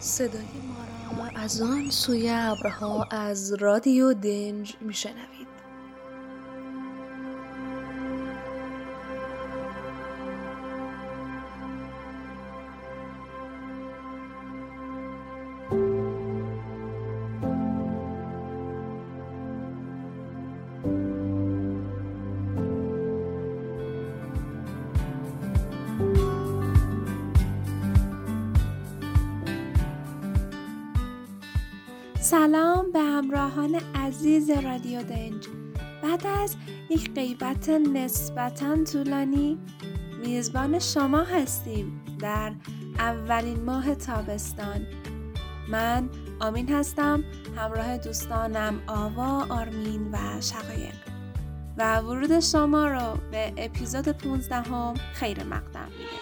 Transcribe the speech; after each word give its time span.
صدای 0.00 0.42
ما 0.68 1.24
را 1.24 1.40
از 1.40 1.62
آن 1.62 1.90
سوی 1.90 2.30
ابرها 2.30 3.04
از 3.10 3.52
رادیو 3.52 4.14
دنج 4.14 4.76
میشنوید. 4.80 5.49
همراهان 33.50 33.80
عزیز 33.94 34.50
رادیو 34.50 35.02
دنج. 35.02 35.46
بعد 36.02 36.26
از 36.26 36.56
یک 36.90 37.14
غیبت 37.14 37.68
نسبتا 37.68 38.84
طولانی 38.84 39.58
میزبان 40.24 40.78
شما 40.78 41.22
هستیم 41.22 42.00
در 42.20 42.52
اولین 42.98 43.64
ماه 43.64 43.94
تابستان. 43.94 44.86
من 45.68 46.08
آمین 46.40 46.72
هستم 46.72 47.24
همراه 47.56 47.98
دوستانم 47.98 48.82
آوا، 48.86 49.46
آرمین 49.48 50.10
و 50.12 50.40
شقایق. 50.40 50.94
و 51.78 51.98
ورود 51.98 52.40
شما 52.40 52.88
رو 52.88 53.18
به 53.30 53.52
اپیزود 53.56 54.08
15 54.08 54.56
هم 54.56 54.94
خیر 54.94 55.44
مقدم 55.44 55.88
میگه. 55.98 56.19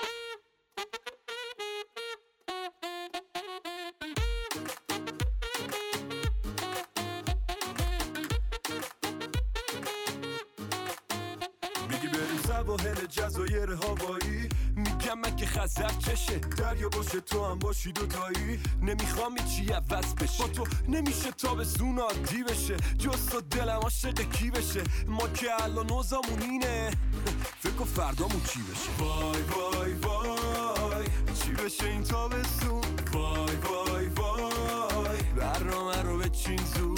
دریا 16.88 17.02
باشه 17.02 17.20
تو 17.20 17.44
هم 17.44 17.58
باشی 17.58 17.92
دوتایی. 17.92 18.60
نمی‌خوام 18.82 19.34
چی 19.36 19.72
عوض 19.72 20.14
بشه. 20.14 20.42
با 20.42 20.48
تو 20.48 20.66
نمیشه 20.88 21.30
تا 21.30 21.54
به 21.54 21.64
زون 21.64 21.98
عادی 21.98 22.42
بشه. 22.42 22.76
جست 22.98 23.34
و 23.34 23.40
دلم 23.40 23.80
عاشق 23.82 24.30
کی 24.30 24.50
بشه. 24.50 24.84
ما 25.06 25.28
که 25.28 25.46
الان 25.64 25.86
نوزامون 25.86 26.42
اینه. 26.42 26.90
فکر 27.60 27.84
فردامون 27.84 28.42
چی 28.52 28.60
بشه. 28.62 29.04
وای 29.04 29.42
وای 29.42 29.92
وای. 29.92 31.06
چی 31.42 31.52
بشه 31.52 31.84
این 31.86 32.02
تابستون؟ 32.02 32.82
وای 33.12 33.56
وای 33.56 34.06
وای. 34.06 35.22
برنامه 35.36 36.02
رو 36.02 36.18
به 36.18 36.28
چین 36.28 36.60
زود. 36.64 36.97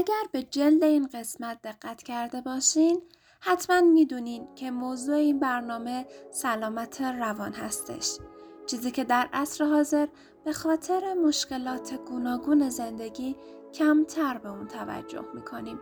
اگر 0.00 0.28
به 0.32 0.42
جلد 0.42 0.84
این 0.84 1.08
قسمت 1.14 1.62
دقت 1.62 2.02
کرده 2.02 2.40
باشین 2.40 3.02
حتما 3.40 3.80
می‌دونین 3.80 4.54
که 4.54 4.70
موضوع 4.70 5.14
این 5.14 5.40
برنامه 5.40 6.06
سلامت 6.30 7.00
روان 7.00 7.52
هستش. 7.52 8.18
چیزی 8.66 8.90
که 8.90 9.04
در 9.04 9.28
عصر 9.32 9.64
حاضر 9.64 10.06
به 10.44 10.52
خاطر 10.52 11.14
مشکلات 11.14 11.94
گوناگون 11.94 12.68
زندگی 12.68 13.36
کمتر 13.74 14.38
به 14.38 14.48
اون 14.48 14.66
توجه 14.66 15.24
می‌کنیم 15.34 15.80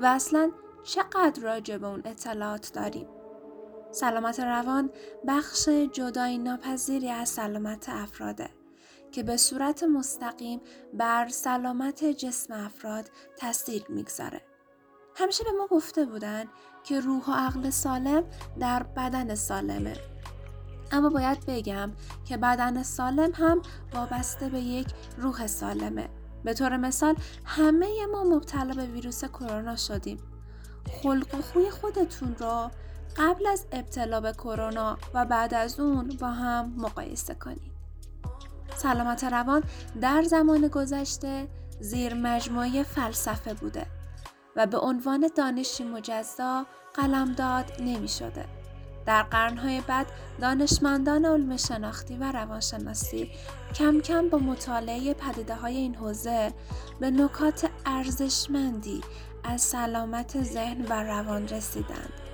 و 0.00 0.06
اصلا 0.06 0.50
چقدر 0.84 1.42
راجع 1.42 1.76
به 1.76 1.86
اون 1.86 2.02
اطلاعات 2.04 2.72
داریم. 2.74 3.08
سلامت 3.90 4.40
روان 4.40 4.90
بخش 5.26 5.68
جدایی 5.68 6.38
ناپذیری 6.38 7.10
از 7.10 7.28
سلامت 7.28 7.88
افراده. 7.88 8.50
که 9.12 9.22
به 9.22 9.36
صورت 9.36 9.82
مستقیم 9.82 10.60
بر 10.94 11.28
سلامت 11.28 12.04
جسم 12.04 12.54
افراد 12.54 13.10
تاثیر 13.36 13.84
می‌گذاره. 13.88 14.42
همیشه 15.16 15.44
به 15.44 15.50
ما 15.58 15.66
گفته 15.66 16.04
بودن 16.04 16.44
که 16.84 17.00
روح 17.00 17.24
و 17.24 17.32
عقل 17.32 17.70
سالم 17.70 18.24
در 18.60 18.82
بدن 18.82 19.34
سالمه. 19.34 19.96
اما 20.92 21.08
باید 21.08 21.46
بگم 21.46 21.92
که 22.24 22.36
بدن 22.36 22.82
سالم 22.82 23.32
هم 23.34 23.62
وابسته 23.94 24.48
به 24.48 24.60
یک 24.60 24.88
روح 25.18 25.46
سالمه. 25.46 26.08
به 26.44 26.54
طور 26.54 26.76
مثال 26.76 27.14
همه 27.44 28.06
ما 28.12 28.24
مبتلا 28.24 28.74
به 28.74 28.86
ویروس 28.86 29.24
کرونا 29.24 29.76
شدیم. 29.76 30.18
خلق 31.02 31.34
و 31.34 31.42
خوی 31.42 31.70
خودتون 31.70 32.36
را 32.38 32.70
قبل 33.16 33.46
از 33.46 33.66
ابتلا 33.72 34.20
به 34.20 34.32
کرونا 34.32 34.98
و 35.14 35.24
بعد 35.24 35.54
از 35.54 35.80
اون 35.80 36.08
با 36.08 36.26
هم 36.26 36.74
مقایسه 36.76 37.34
کنید. 37.34 37.77
سلامت 38.78 39.24
روان 39.24 39.62
در 40.00 40.22
زمان 40.22 40.68
گذشته 40.68 41.48
زیر 41.80 42.14
مجموعه 42.14 42.82
فلسفه 42.82 43.54
بوده 43.54 43.86
و 44.56 44.66
به 44.66 44.78
عنوان 44.78 45.30
دانشی 45.36 45.84
مجزا 45.84 46.66
قلمداد 46.94 47.72
نمی 47.80 48.08
شده. 48.08 48.44
در 49.06 49.22
قرنهای 49.22 49.80
بعد 49.80 50.06
دانشمندان 50.40 51.24
علم 51.24 51.56
شناختی 51.56 52.16
و 52.16 52.32
روانشناسی 52.32 53.30
کم 53.74 54.00
کم 54.00 54.28
با 54.28 54.38
مطالعه 54.38 55.14
پدیده 55.14 55.54
های 55.54 55.76
این 55.76 55.94
حوزه 55.94 56.52
به 57.00 57.10
نکات 57.10 57.70
ارزشمندی 57.86 59.00
از 59.44 59.62
سلامت 59.62 60.42
ذهن 60.42 60.86
و 60.88 60.92
روان 60.92 61.48
رسیدند. 61.48 62.27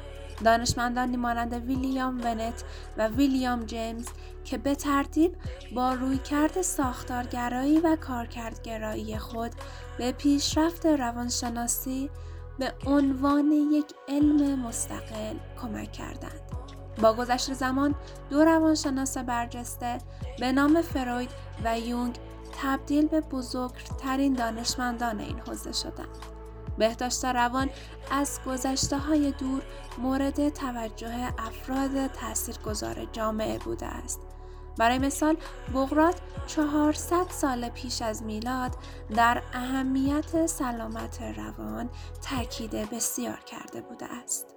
دانشمندانی 0.45 1.17
مانند 1.17 1.53
ویلیام 1.53 2.21
ونت 2.25 2.65
و 2.97 3.09
ویلیام 3.09 3.67
جیمز 3.67 4.09
که 4.45 4.59
به 4.59 4.75
ترتیب 4.75 5.37
با 5.75 5.95
رویکرد 5.95 6.63
ساختارگرایی 6.63 7.81
و 7.81 7.97
کارکردگرایی 7.97 9.19
خود 9.19 9.53
به 9.99 10.13
پیشرفت 10.13 10.87
روانشناسی 10.87 12.11
به 12.59 12.73
عنوان 12.87 13.53
یک 13.53 13.95
علم 14.09 14.61
مستقل 14.61 15.37
کمک 15.63 15.93
کردند. 15.93 16.41
با 17.03 17.15
گذشت 17.15 17.53
زمان 17.53 17.95
دو 18.31 18.45
روانشناس 18.45 19.19
برجسته 19.19 19.99
به 20.39 20.53
نام 20.53 20.83
فروید 20.83 21.31
و 21.65 21.81
یونگ 21.81 22.19
تبدیل 22.63 23.07
به 23.07 23.21
بزرگترین 23.21 24.33
دانشمندان 24.33 25.21
این 25.21 25.39
حوزه 25.39 25.73
شدند. 25.73 26.34
بهداشت 26.79 27.25
روان 27.25 27.71
از 28.11 28.41
گذشته 28.47 28.99
های 28.99 29.33
دور 29.33 29.63
مورد 29.99 30.49
توجه 30.49 31.33
افراد 31.39 32.07
تاثیرگذار 32.07 33.09
جامعه 33.13 33.59
بوده 33.59 33.87
است. 33.87 34.21
برای 34.79 34.99
مثال 34.99 35.37
بغرات 35.75 36.21
400 36.47 37.29
سال 37.31 37.69
پیش 37.69 38.03
از 38.03 38.23
میلاد 38.23 38.77
در 39.17 39.43
اهمیت 39.53 40.47
سلامت 40.47 41.23
روان 41.23 41.91
تاکید 42.31 42.71
بسیار 42.71 43.41
کرده 43.47 43.81
بوده 43.81 44.07
است. 44.07 44.55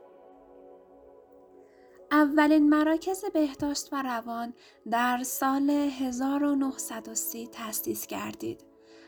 اولین 2.11 2.69
مراکز 2.69 3.25
بهداشت 3.33 3.93
و 3.93 4.03
روان 4.03 4.53
در 4.91 5.23
سال 5.23 5.69
1930 5.69 7.47
تأسیس 7.47 8.07
گردید. 8.07 8.66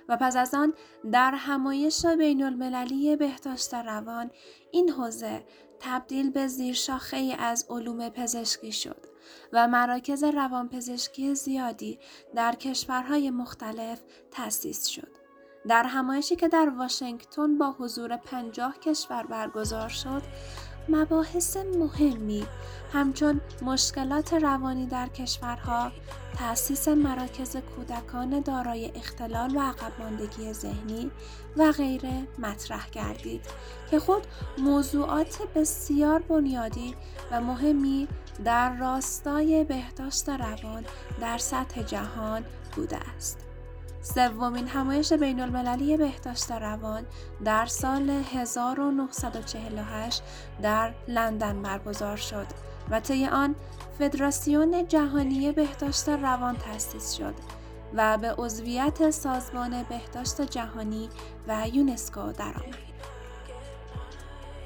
و 0.10 0.18
پس 0.18 0.36
از 0.36 0.54
آن 0.54 0.74
در 1.12 1.32
همایش 1.32 2.06
بین 2.06 2.44
المللی 2.44 3.16
بهداشت 3.16 3.74
روان 3.74 4.32
این 4.72 4.90
حوزه 4.90 5.44
تبدیل 5.80 6.30
به 6.32 6.48
زیرشاخه 6.48 7.18
ای 7.18 7.34
از 7.34 7.66
علوم 7.70 8.10
پزشکی 8.10 8.72
شد 8.72 9.06
و 9.54 9.68
مراکز 9.68 10.24
روانپزشکی 10.24 11.36
زیادی 11.36 12.00
در 12.36 12.56
کشورهای 12.56 13.32
مختلف 13.32 14.02
تأسیس 14.32 14.86
شد. 14.86 15.20
در 15.68 15.84
همایشی 15.84 16.36
که 16.36 16.48
در 16.48 16.70
واشنگتن 16.70 17.58
با 17.58 17.72
حضور 17.72 18.18
پنجاه 18.18 18.80
کشور 18.80 19.24
برگزار 19.24 19.90
شد، 19.90 20.22
مباحث 20.90 21.58
مهمی 21.58 22.46
همچون 22.94 23.42
مشکلات 23.62 24.34
روانی 24.34 24.86
در 24.86 25.08
کشورها، 25.08 25.92
تأسیس 26.38 26.88
مراکز 26.88 27.58
کودکان 27.58 28.40
دارای 28.40 28.92
اختلال 28.96 29.56
و 29.56 29.60
عقب 29.60 29.92
ماندگی 30.00 30.54
ذهنی 30.54 31.12
و 31.58 31.72
غیره 31.72 32.28
مطرح 32.40 32.90
گردید 32.90 33.46
که 33.92 34.00
خود 34.00 34.24
موضوعات 34.58 35.38
بسیار 35.56 36.20
بنیادی 36.20 36.96
و 37.32 37.42
مهمی 37.42 38.08
در 38.46 38.78
راستای 38.78 39.64
بهداشت 39.64 40.30
روان 40.30 40.86
در 41.22 41.38
سطح 41.38 41.82
جهان 41.82 42.46
بوده 42.76 42.98
است. 43.18 43.49
سومین 44.02 44.68
همایش 44.68 45.14
بین 45.14 45.40
المللی 45.40 45.98
بهداشت 45.98 46.52
روان 46.52 47.06
در 47.46 47.66
سال 47.66 48.10
1948 48.10 50.24
در 50.62 50.94
لندن 51.08 51.62
برگزار 51.62 52.18
شد 52.18 52.48
و 52.92 53.00
طی 53.00 53.26
آن 53.26 53.56
فدراسیون 54.00 54.88
جهانی 54.88 55.52
بهداشت 55.52 56.10
روان 56.10 56.58
تأسیس 56.58 57.14
شد 57.14 57.34
و 57.94 58.18
به 58.18 58.36
عضویت 58.38 59.12
سازمان 59.12 59.84
بهداشت 59.84 60.42
جهانی 60.42 61.10
و 61.48 61.68
یونسکو 61.74 62.32
درآمد. 62.32 62.89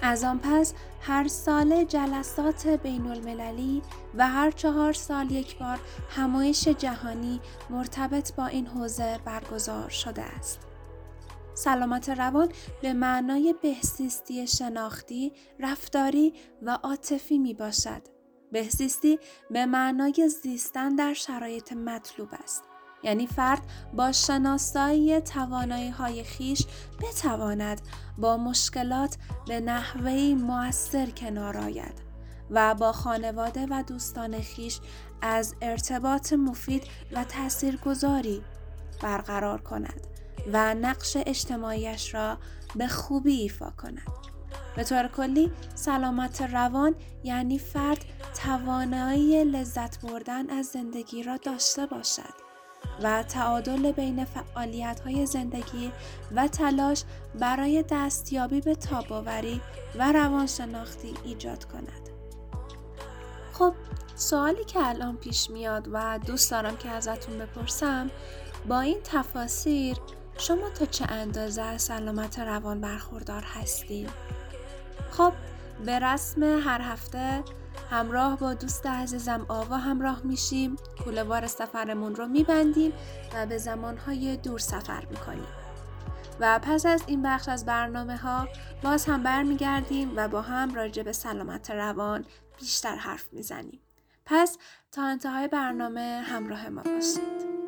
از 0.06 0.24
آن 0.24 0.40
پس 0.40 0.74
هر 1.02 1.28
سال 1.28 1.84
جلسات 1.84 2.68
بین 2.68 3.08
المللی 3.08 3.82
و 4.16 4.28
هر 4.28 4.52
چهار 4.52 4.94
سال 4.94 5.32
یک 5.32 5.58
بار 5.58 5.80
همایش 6.10 6.68
جهانی 6.68 7.42
مرتبط 7.70 8.36
با 8.36 8.46
این 8.46 8.68
حوزه 8.68 9.20
برگزار 9.26 9.90
شده 9.90 10.22
است. 10.22 10.60
سلامت 11.54 12.10
روان 12.10 12.50
به 12.82 12.94
معنای 12.94 13.56
بهزیستی 13.62 14.48
شناختی، 14.48 15.34
رفتاری 15.60 16.34
و 16.62 16.80
عاطفی 16.84 17.38
می 17.38 17.54
باشد. 17.54 18.02
بهزیستی 18.52 19.20
به 19.52 19.66
معنای 19.66 20.30
زیستن 20.44 20.96
در 20.96 21.14
شرایط 21.14 21.74
مطلوب 21.74 22.30
است. 22.44 22.64
یعنی 23.04 23.28
فرد 23.28 23.62
با 23.94 24.12
شناسایی 24.12 25.22
توانایی 25.22 25.90
های 25.90 26.24
خیش 26.24 26.66
بتواند 27.02 27.82
با 28.18 28.38
مشکلات 28.38 29.18
به 29.48 29.60
نحوه 29.60 30.36
موثر 30.38 31.10
کنار 31.10 31.58
آید 31.58 32.02
و 32.50 32.76
با 32.76 32.92
خانواده 32.92 33.68
و 33.70 33.84
دوستان 33.88 34.42
خیش 34.42 34.80
از 35.22 35.56
ارتباط 35.62 36.34
مفید 36.34 36.84
و 37.12 37.24
تاثیرگذاری 37.24 38.44
برقرار 39.02 39.62
کند 39.62 40.08
و 40.54 40.74
نقش 40.74 41.18
اجتماعیش 41.26 42.14
را 42.14 42.38
به 42.76 42.88
خوبی 42.88 43.34
ایفا 43.34 43.74
کند. 43.78 44.34
به 44.76 44.84
طور 44.84 45.08
کلی 45.08 45.52
سلامت 45.76 46.42
روان 46.42 46.96
یعنی 47.24 47.60
فرد 47.60 48.06
توانایی 48.44 49.44
لذت 49.44 50.02
بردن 50.02 50.50
از 50.50 50.66
زندگی 50.66 51.24
را 51.24 51.38
داشته 51.38 51.86
باشد 51.86 52.53
و 53.04 53.24
تعادل 53.24 53.92
بین 53.92 54.26
فعالیت 54.26 55.00
های 55.00 55.26
زندگی 55.26 55.92
و 56.36 56.48
تلاش 56.48 57.04
برای 57.40 57.84
دستیابی 57.90 58.62
به 58.62 58.76
تاباوری 58.76 59.62
و 59.96 60.12
روانشناختی 60.12 61.14
ایجاد 61.24 61.66
کند. 61.66 62.10
خب 63.54 63.74
سوالی 64.16 64.64
که 64.64 64.88
الان 64.88 65.18
پیش 65.18 65.50
میاد 65.50 65.88
و 65.92 66.20
دوست 66.26 66.52
دارم 66.52 66.78
که 66.78 66.90
ازتون 66.90 67.38
بپرسم 67.38 68.12
با 68.68 68.80
این 68.80 68.98
تفاسیر 69.04 69.98
شما 70.38 70.70
تا 70.70 70.86
چه 70.86 71.06
اندازه 71.10 71.62
از 71.62 71.82
سلامت 71.82 72.40
روان 72.40 72.82
برخوردار 72.82 73.44
هستید؟ 73.44 74.10
خب 75.12 75.34
به 75.86 76.00
رسم 76.00 76.44
هر 76.44 76.82
هفته 76.82 77.44
همراه 77.92 78.40
با 78.40 78.54
دوست 78.54 78.86
عزیزم 78.86 79.46
آوا 79.48 79.78
همراه 79.78 80.22
میشیم. 80.24 80.76
کولوار 81.04 81.48
سفرمون 81.48 82.16
رو 82.16 82.28
میبندیم 82.28 82.94
و 83.36 83.46
به 83.46 83.58
زمانهای 83.58 84.38
دور 84.38 84.60
سفر 84.60 85.06
می‌کنیم. 85.06 85.48
و 86.40 86.60
پس 86.60 86.86
از 86.86 87.04
این 87.08 87.22
بخش 87.22 87.50
از 87.50 87.66
برنامه 87.66 88.18
ها 88.18 88.48
باز 88.84 89.06
هم 89.06 89.24
برمیگردیم 89.24 90.14
و 90.16 90.28
با 90.28 90.42
هم 90.42 90.74
راجع 90.74 91.04
به 91.04 91.12
سلامت 91.12 91.72
روان 91.72 92.26
بیشتر 92.60 92.96
حرف 92.96 93.34
می‌زنیم. 93.34 93.80
پس 94.26 94.58
تا 94.92 95.04
انتهای 95.04 95.48
برنامه 95.48 96.24
همراه 96.26 96.70
ما 96.70 96.82
باشید. 96.82 97.63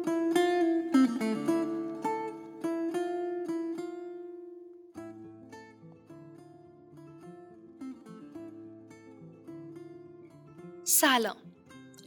سلام 10.87 11.35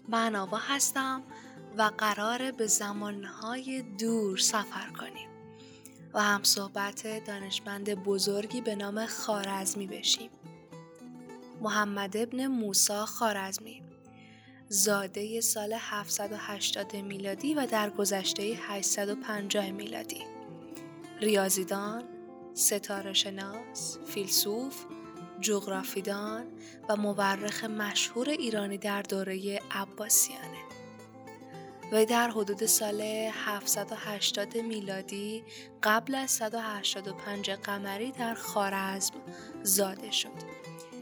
من 0.09 0.37
آوا 0.37 0.59
هستم 0.59 1.23
و 1.79 1.83
قرار 1.99 2.51
به 2.51 2.67
زمانهای 2.67 3.83
دور 3.83 4.39
سفر 4.39 4.91
کنیم 5.01 5.29
و 6.15 6.23
هم 6.23 6.43
صحبت 6.43 7.25
دانشمند 7.25 7.95
بزرگی 7.95 8.61
به 8.61 8.75
نام 8.75 9.07
خارزمی 9.07 9.87
بشیم. 9.87 10.31
محمد 11.61 12.17
ابن 12.17 12.47
موسا 12.47 13.07
خارزمی 13.07 13.83
زاده 14.69 15.41
سال 15.41 15.75
780 15.79 16.97
میلادی 16.97 17.55
و 17.55 17.67
در 17.67 17.91
گذشته 17.91 18.43
850 18.43 19.71
میلادی. 19.71 20.25
ریاضیدان، 21.21 22.05
ستاره 22.55 23.13
شناس، 23.13 23.99
فیلسوف 24.07 24.85
جغرافیدان 25.41 26.47
و 26.89 26.97
مورخ 26.97 27.65
مشهور 27.65 28.29
ایرانی 28.29 28.79
در 28.79 29.03
دوره 29.03 29.61
عباسیانه 29.71 30.59
و 31.93 32.05
در 32.05 32.31
حدود 32.31 32.67
سال 32.67 33.01
780 33.01 34.57
میلادی 34.57 35.45
قبل 35.83 36.15
از 36.15 36.31
185 36.31 37.51
قمری 37.51 38.13
در 38.13 38.35
خارزم 38.35 39.15
زاده 39.63 40.11
شد. 40.11 40.58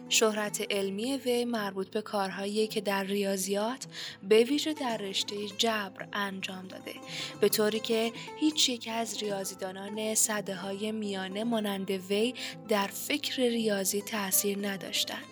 شهرت 0.08 0.66
علمی 0.70 1.16
وی 1.16 1.44
مربوط 1.44 1.90
به 1.90 2.02
کارهایی 2.02 2.66
که 2.66 2.80
در 2.80 3.04
ریاضیات 3.04 3.86
به 4.28 4.44
ویژه 4.44 4.74
در 4.74 4.96
رشته 4.96 5.36
جبر 5.58 6.08
انجام 6.12 6.68
داده. 6.68 6.94
به 7.40 7.48
طوری 7.48 7.80
که 7.80 8.12
هیچ 8.36 8.68
یک 8.68 8.88
از 8.92 9.22
ریاضیدانان 9.22 10.14
صده 10.14 10.54
های 10.54 10.92
میانه 10.92 11.44
مانند 11.44 11.90
وی 11.90 12.34
در 12.68 12.86
فکر 12.86 13.42
ریاضی 13.42 14.02
تاثیر 14.02 14.68
نداشتند 14.68 15.24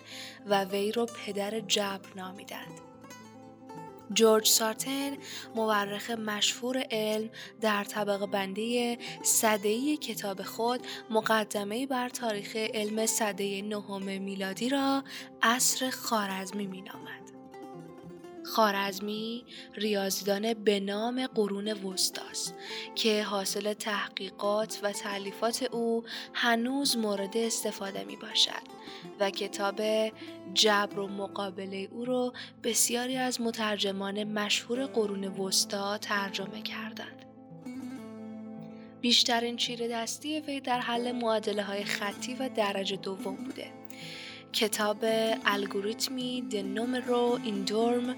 و 0.45 0.63
وی 0.63 0.91
را 0.91 1.05
پدر 1.05 1.59
جبر 1.59 2.09
نامیدند. 2.15 2.94
جورج 4.13 4.47
سارتن 4.47 5.17
مورخ 5.55 6.09
مشهور 6.09 6.83
علم 6.91 7.29
در 7.61 7.83
طبقه 7.83 8.25
بندی 8.25 8.97
صده 9.23 9.97
کتاب 9.97 10.41
خود 10.41 10.87
مقدمه 11.09 11.87
بر 11.87 12.09
تاریخ 12.09 12.55
علم 12.55 13.05
صده 13.05 13.61
نهم 13.61 14.21
میلادی 14.21 14.69
را 14.69 15.03
عصر 15.41 15.89
خارزمی 15.89 16.67
مینامد. 16.67 17.24
خارزمی 18.45 19.45
ریاضیدان 19.73 20.53
به 20.53 20.79
نام 20.79 21.27
قرون 21.27 21.67
وسطاست 21.67 22.53
که 22.95 23.23
حاصل 23.23 23.73
تحقیقات 23.73 24.79
و 24.83 24.91
تعلیفات 24.91 25.63
او 25.63 26.03
هنوز 26.33 26.97
مورد 26.97 27.37
استفاده 27.37 28.03
می 28.03 28.15
باشد 28.15 28.75
و 29.19 29.29
کتاب 29.29 29.81
جبر 30.53 30.99
و 30.99 31.07
مقابله 31.07 31.87
او 31.91 32.05
را 32.05 32.33
بسیاری 32.63 33.17
از 33.17 33.41
مترجمان 33.41 34.23
مشهور 34.23 34.85
قرون 34.85 35.23
وسطا 35.23 35.97
ترجمه 35.97 36.61
کردند. 36.61 37.25
بیشترین 39.01 39.57
چیره 39.57 39.87
دستی 39.87 40.39
وی 40.39 40.59
در 40.59 40.79
حل 40.79 41.11
معادله 41.11 41.63
های 41.63 41.83
خطی 41.83 42.33
و 42.33 42.49
درجه 42.49 42.95
دوم 42.95 43.35
بوده 43.35 43.84
کتاب 44.55 44.97
الگوریتمی 45.45 46.41
د 46.51 46.55
نومرو 46.55 47.39
ایندورم 47.43 48.15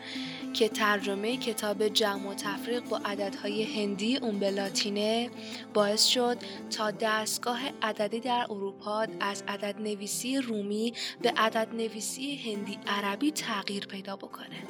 که 0.54 0.70
ترجمه 0.70 1.38
کتاب 1.38 1.88
جمع 1.88 2.30
و 2.30 2.34
تفریق 2.34 2.84
با 2.84 2.98
عددهای 3.06 3.64
هندی 3.64 4.18
اون 4.18 4.40
به 4.40 4.52
لاتینه 4.52 5.30
باعث 5.74 6.06
شد 6.06 6.38
تا 6.70 6.92
دستگاه 6.92 7.60
عددی 7.82 8.20
در 8.20 8.46
اروپا 8.50 9.08
از 9.20 9.44
عدد 9.48 9.82
نویسی 9.82 10.38
رومی 10.38 10.94
به 11.22 11.34
عدد 11.38 11.68
نویسی 11.74 12.36
هندی 12.36 12.80
عربی 12.88 13.32
تغییر 13.32 13.86
پیدا 13.86 14.16
بکنه. 14.16 14.64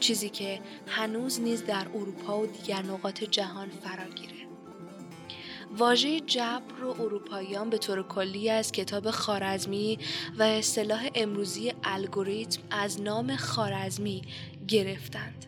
چیزی 0.00 0.28
که 0.28 0.60
هنوز 0.86 1.40
نیز 1.40 1.64
در 1.64 1.86
اروپا 1.94 2.40
و 2.40 2.46
دیگر 2.46 2.82
نقاط 2.82 3.24
جهان 3.24 3.68
فراگیره 3.70 4.33
واژه 5.78 6.20
جبر 6.20 6.74
رو 6.80 6.88
اروپاییان 7.00 7.70
به 7.70 7.78
طور 7.78 8.02
کلی 8.02 8.50
از 8.50 8.72
کتاب 8.72 9.10
خارزمی 9.10 9.98
و 10.38 10.42
اصطلاح 10.42 11.08
امروزی 11.14 11.72
الگوریتم 11.84 12.62
از 12.70 13.00
نام 13.00 13.36
خارزمی 13.36 14.22
گرفتند. 14.68 15.46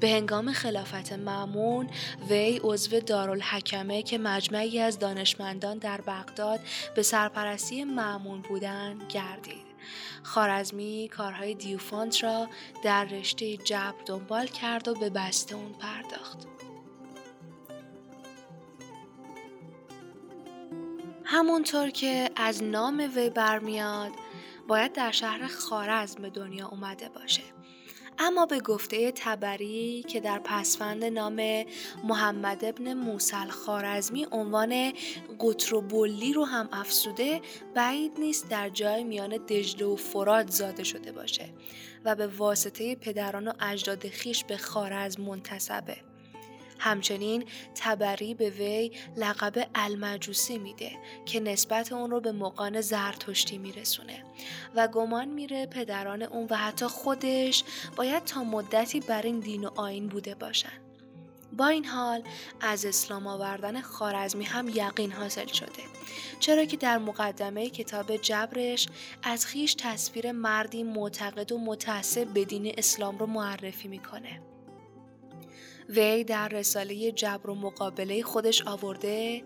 به 0.00 0.08
هنگام 0.08 0.52
خلافت 0.52 1.12
معمون 1.12 1.88
وی 2.30 2.60
عضو 2.64 3.00
دارالحکمه 3.00 4.02
که 4.02 4.18
مجمعی 4.18 4.80
از 4.80 4.98
دانشمندان 4.98 5.78
در 5.78 6.00
بغداد 6.00 6.60
به 6.94 7.02
سرپرستی 7.02 7.84
معمون 7.84 8.40
بودند 8.40 9.02
گردید. 9.08 9.68
خارزمی 10.22 11.08
کارهای 11.12 11.54
دیوفانت 11.54 12.24
را 12.24 12.48
در 12.84 13.04
رشته 13.04 13.56
جبر 13.56 14.02
دنبال 14.06 14.46
کرد 14.46 14.88
و 14.88 14.94
به 14.94 15.10
بسته 15.10 15.54
اون 15.54 15.72
پرداخت. 15.72 16.57
همونطور 21.30 21.90
که 21.90 22.30
از 22.36 22.62
نام 22.62 23.10
وی 23.16 23.30
برمیاد 23.30 24.12
باید 24.68 24.92
در 24.92 25.10
شهر 25.10 25.46
خارزم 25.46 26.22
به 26.22 26.30
دنیا 26.30 26.68
اومده 26.68 27.08
باشه 27.08 27.42
اما 28.18 28.46
به 28.46 28.60
گفته 28.60 29.12
تبری 29.12 30.04
که 30.08 30.20
در 30.20 30.38
پسفند 30.38 31.04
نام 31.04 31.64
محمد 32.04 32.64
ابن 32.64 32.94
موسل 32.94 33.48
خارزمی 33.48 34.26
عنوان 34.32 34.92
قطربلی 35.40 36.32
رو 36.32 36.44
هم 36.44 36.68
افسوده 36.72 37.40
بعید 37.74 38.12
نیست 38.18 38.48
در 38.48 38.68
جای 38.68 39.04
میان 39.04 39.36
دجله 39.36 39.86
و 39.86 39.96
فراد 39.96 40.50
زاده 40.50 40.84
شده 40.84 41.12
باشه 41.12 41.54
و 42.04 42.14
به 42.14 42.26
واسطه 42.26 42.94
پدران 42.94 43.48
و 43.48 43.52
اجداد 43.60 44.08
خیش 44.08 44.44
به 44.44 44.56
خارزم 44.56 45.22
منتصبه. 45.22 46.07
همچنین 46.78 47.44
تبری 47.74 48.34
به 48.34 48.50
وی 48.50 48.90
لقب 49.16 49.68
المجوسی 49.74 50.58
میده 50.58 50.90
که 51.26 51.40
نسبت 51.40 51.92
اون 51.92 52.10
رو 52.10 52.20
به 52.20 52.32
مقان 52.32 52.80
زرتشتی 52.80 53.58
میرسونه 53.58 54.24
و 54.74 54.88
گمان 54.88 55.28
میره 55.28 55.66
پدران 55.66 56.22
اون 56.22 56.46
و 56.50 56.56
حتی 56.56 56.86
خودش 56.86 57.64
باید 57.96 58.24
تا 58.24 58.44
مدتی 58.44 59.00
بر 59.00 59.22
این 59.22 59.40
دین 59.40 59.64
و 59.64 59.70
آین 59.80 60.08
بوده 60.08 60.34
باشن. 60.34 60.88
با 61.52 61.66
این 61.66 61.84
حال 61.84 62.22
از 62.60 62.84
اسلام 62.84 63.26
آوردن 63.26 63.80
خارزمی 63.80 64.44
هم 64.44 64.68
یقین 64.68 65.12
حاصل 65.12 65.46
شده 65.46 65.82
چرا 66.40 66.64
که 66.64 66.76
در 66.76 66.98
مقدمه 66.98 67.70
کتاب 67.70 68.16
جبرش 68.16 68.88
از 69.22 69.46
خیش 69.46 69.74
تصویر 69.74 70.32
مردی 70.32 70.82
معتقد 70.82 71.52
و 71.52 71.58
متعصب 71.58 72.24
به 72.24 72.44
دین 72.44 72.74
اسلام 72.78 73.18
رو 73.18 73.26
معرفی 73.26 73.88
می‌کنه 73.88 74.40
وی 75.88 76.24
در 76.24 76.48
رساله 76.48 77.12
جبر 77.12 77.50
و 77.50 77.54
مقابله 77.54 78.22
خودش 78.22 78.62
آورده 78.62 79.44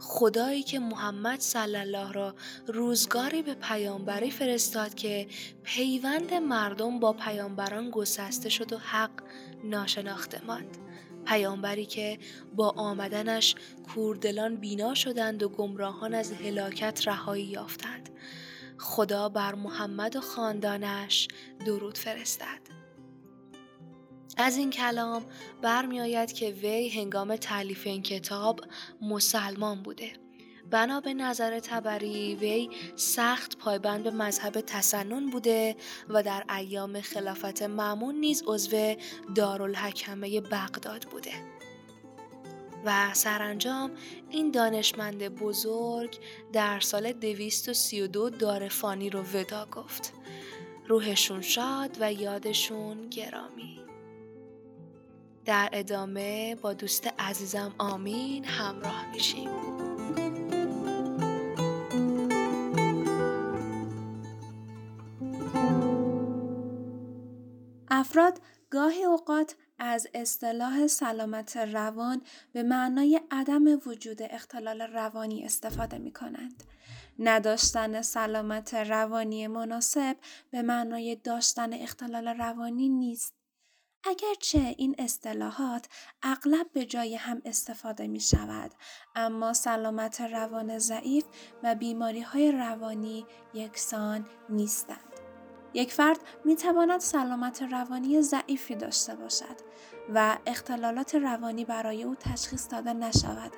خدایی 0.00 0.62
که 0.62 0.78
محمد 0.78 1.40
صلی 1.40 1.76
الله 1.76 2.12
را 2.12 2.34
روزگاری 2.66 3.42
به 3.42 3.54
پیامبری 3.54 4.30
فرستاد 4.30 4.94
که 4.94 5.28
پیوند 5.62 6.34
مردم 6.34 7.00
با 7.00 7.12
پیامبران 7.12 7.90
گسسته 7.90 8.48
شد 8.48 8.72
و 8.72 8.78
حق 8.78 9.10
ناشناخته 9.64 10.44
ماند. 10.46 10.76
پیامبری 11.26 11.86
که 11.86 12.18
با 12.56 12.70
آمدنش 12.70 13.54
کوردلان 13.94 14.56
بینا 14.56 14.94
شدند 14.94 15.42
و 15.42 15.48
گمراهان 15.48 16.14
از 16.14 16.32
هلاکت 16.32 17.08
رهایی 17.08 17.44
یافتند. 17.44 18.08
خدا 18.78 19.28
بر 19.28 19.54
محمد 19.54 20.16
و 20.16 20.20
خاندانش 20.20 21.28
درود 21.66 21.98
فرستد. 21.98 22.67
از 24.40 24.56
این 24.56 24.70
کلام 24.70 25.24
برمیآید 25.62 26.32
که 26.32 26.50
وی 26.50 26.88
هنگام 26.88 27.36
تعلیف 27.36 27.86
این 27.86 28.02
کتاب 28.02 28.60
مسلمان 29.02 29.82
بوده. 29.82 30.12
بنا 30.70 31.00
به 31.00 31.14
نظر 31.14 31.58
تبری 31.58 32.34
وی 32.34 32.70
سخت 32.96 33.56
پایبند 33.56 34.02
به 34.04 34.10
مذهب 34.10 34.60
تسنن 34.60 35.30
بوده 35.30 35.76
و 36.08 36.22
در 36.22 36.44
ایام 36.56 37.00
خلافت 37.00 37.62
معمون 37.62 38.14
نیز 38.14 38.42
عضو 38.46 38.94
دارالحکمه 39.34 40.40
بغداد 40.40 41.02
بوده. 41.04 41.32
و 42.84 43.14
سرانجام 43.14 43.90
این 44.30 44.50
دانشمند 44.50 45.28
بزرگ 45.28 46.18
در 46.52 46.80
سال 46.80 47.12
232 47.12 48.30
دارفانی 48.30 49.10
رو 49.10 49.22
ودا 49.22 49.66
گفت. 49.66 50.12
روحشون 50.88 51.42
شاد 51.42 51.96
و 52.00 52.12
یادشون 52.12 53.08
گرامی. 53.10 53.87
در 55.48 55.68
ادامه 55.72 56.54
با 56.54 56.72
دوست 56.72 57.06
عزیزم 57.18 57.74
آمین 57.78 58.44
همراه 58.44 59.10
میشیم 59.12 59.48
افراد 67.90 68.40
گاهی 68.70 69.04
اوقات 69.04 69.56
از 69.78 70.06
اصطلاح 70.14 70.86
سلامت 70.86 71.56
روان 71.56 72.22
به 72.52 72.62
معنای 72.62 73.20
عدم 73.30 73.64
وجود 73.86 74.22
اختلال 74.22 74.80
روانی 74.80 75.44
استفاده 75.44 75.98
می 75.98 76.12
کنند. 76.12 76.64
نداشتن 77.18 78.02
سلامت 78.02 78.74
روانی 78.74 79.46
مناسب 79.46 80.16
به 80.50 80.62
معنای 80.62 81.16
داشتن 81.16 81.72
اختلال 81.72 82.28
روانی 82.28 82.88
نیست. 82.88 83.37
اگرچه 84.04 84.74
این 84.78 84.94
اصطلاحات 84.98 85.88
اغلب 86.22 86.66
به 86.72 86.84
جای 86.84 87.14
هم 87.16 87.42
استفاده 87.44 88.06
می 88.06 88.20
شود 88.20 88.70
اما 89.14 89.52
سلامت 89.52 90.20
روان 90.20 90.78
ضعیف 90.78 91.24
و 91.62 91.74
بیماری 91.74 92.20
های 92.20 92.52
روانی 92.52 93.26
یکسان 93.54 94.26
نیستند. 94.48 95.08
یک 95.74 95.92
فرد 95.92 96.18
می 96.44 96.56
تواند 96.56 97.00
سلامت 97.00 97.62
روانی 97.62 98.22
ضعیفی 98.22 98.74
داشته 98.74 99.14
باشد 99.14 99.56
و 100.14 100.38
اختلالات 100.46 101.14
روانی 101.14 101.64
برای 101.64 102.02
او 102.02 102.14
تشخیص 102.14 102.70
داده 102.70 102.92
نشود 102.92 103.52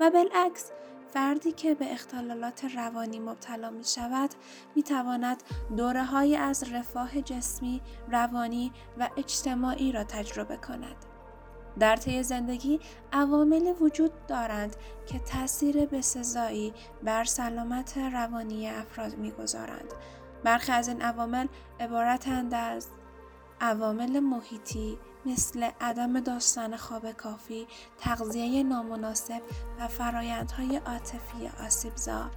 و 0.00 0.10
بالعکس 0.10 0.70
فردی 1.16 1.52
که 1.52 1.74
به 1.74 1.92
اختلالات 1.92 2.64
روانی 2.64 3.18
مبتلا 3.18 3.70
می 3.70 3.84
شود 3.84 4.30
می 4.74 4.82
تواند 4.82 5.42
دوره 5.76 6.04
های 6.04 6.36
از 6.36 6.72
رفاه 6.72 7.22
جسمی، 7.22 7.80
روانی 8.12 8.72
و 8.98 9.08
اجتماعی 9.16 9.92
را 9.92 10.04
تجربه 10.04 10.56
کند. 10.56 10.96
در 11.78 11.96
طی 11.96 12.22
زندگی 12.22 12.80
عواملی 13.12 13.72
وجود 13.72 14.26
دارند 14.26 14.76
که 15.06 15.18
تاثیر 15.18 15.86
بسزایی 15.86 16.74
بر 17.02 17.24
سلامت 17.24 17.98
روانی 17.98 18.68
افراد 18.68 19.18
می‌گذارند 19.18 19.92
برخی 20.44 20.72
از 20.72 20.88
این 20.88 21.02
عوامل 21.02 21.46
عبارتند 21.80 22.54
از 22.54 22.88
عوامل 23.60 24.20
محیطی 24.20 24.98
مثل 25.26 25.70
عدم 25.80 26.20
داشتن 26.20 26.76
خواب 26.76 27.12
کافی، 27.12 27.66
تغذیه 27.98 28.62
نامناسب 28.62 29.42
و 29.80 29.88
فرایندهای 29.88 30.76
عاطفی 30.76 31.50
آسیبزا، 31.66 32.30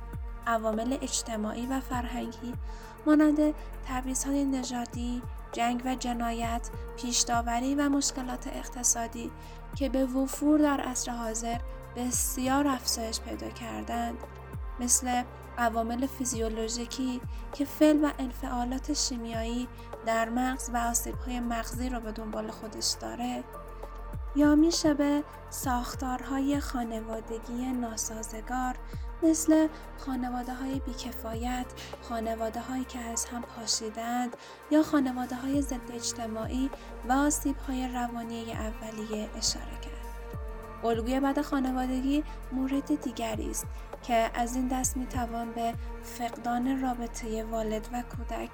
عوامل 0.47 0.97
اجتماعی 1.01 1.65
و 1.65 1.79
فرهنگی 1.79 2.53
مانند 3.05 3.53
تبعیضهای 3.88 4.45
نژادی، 4.45 5.21
جنگ 5.51 5.81
و 5.85 5.95
جنایت، 5.95 6.69
پیشداوری 6.97 7.75
و 7.75 7.89
مشکلات 7.89 8.47
اقتصادی 8.47 9.31
که 9.75 9.89
به 9.89 10.05
وفور 10.05 10.59
در 10.59 10.81
عصر 10.81 11.11
حاضر 11.11 11.57
بسیار 11.95 12.67
افزایش 12.67 13.19
پیدا 13.19 13.49
کردند. 13.49 14.17
مثل 14.79 15.23
عوامل 15.59 16.05
فیزیولوژیکی 16.07 17.21
که 17.53 17.65
فعل 17.65 18.05
و 18.05 18.11
انفعالات 18.19 18.93
شیمیایی 18.93 19.67
در 20.05 20.29
مغز 20.29 20.69
و 20.73 20.77
آسیبهای 20.77 21.39
مغزی 21.39 21.89
را 21.89 21.99
به 21.99 22.11
دنبال 22.11 22.51
خودش 22.51 22.95
داره 23.01 23.43
یا 24.35 24.55
میشه 24.55 24.93
به 24.93 25.23
ساختارهای 25.49 26.59
خانوادگی 26.59 27.65
ناسازگار 27.81 28.75
مثل 29.23 29.67
خانواده 29.97 30.53
های 30.53 30.79
بیکفایت، 30.79 31.65
خانواده 32.01 32.59
هایی 32.59 32.83
که 32.83 32.99
از 32.99 33.25
هم 33.25 33.41
پاشیدند 33.41 34.37
یا 34.71 34.83
خانواده 34.83 35.35
های 35.35 35.61
ضد 35.61 35.91
اجتماعی 35.93 36.69
و 37.09 37.13
آسیب 37.13 37.57
های 37.57 37.87
روانی 37.87 38.53
اولیه 38.53 39.29
اشاره 39.37 39.79
کرد. 39.81 39.99
الگوی 40.83 41.19
بد 41.19 41.41
خانوادگی 41.41 42.23
مورد 42.51 43.01
دیگری 43.01 43.49
است 43.49 43.67
که 44.03 44.31
از 44.33 44.55
این 44.55 44.67
دست 44.67 44.97
می 44.97 45.05
توان 45.05 45.51
به 45.51 45.73
فقدان 46.03 46.81
رابطه 46.81 47.43
والد 47.43 47.87
و 47.93 48.01
کودک، 48.01 48.49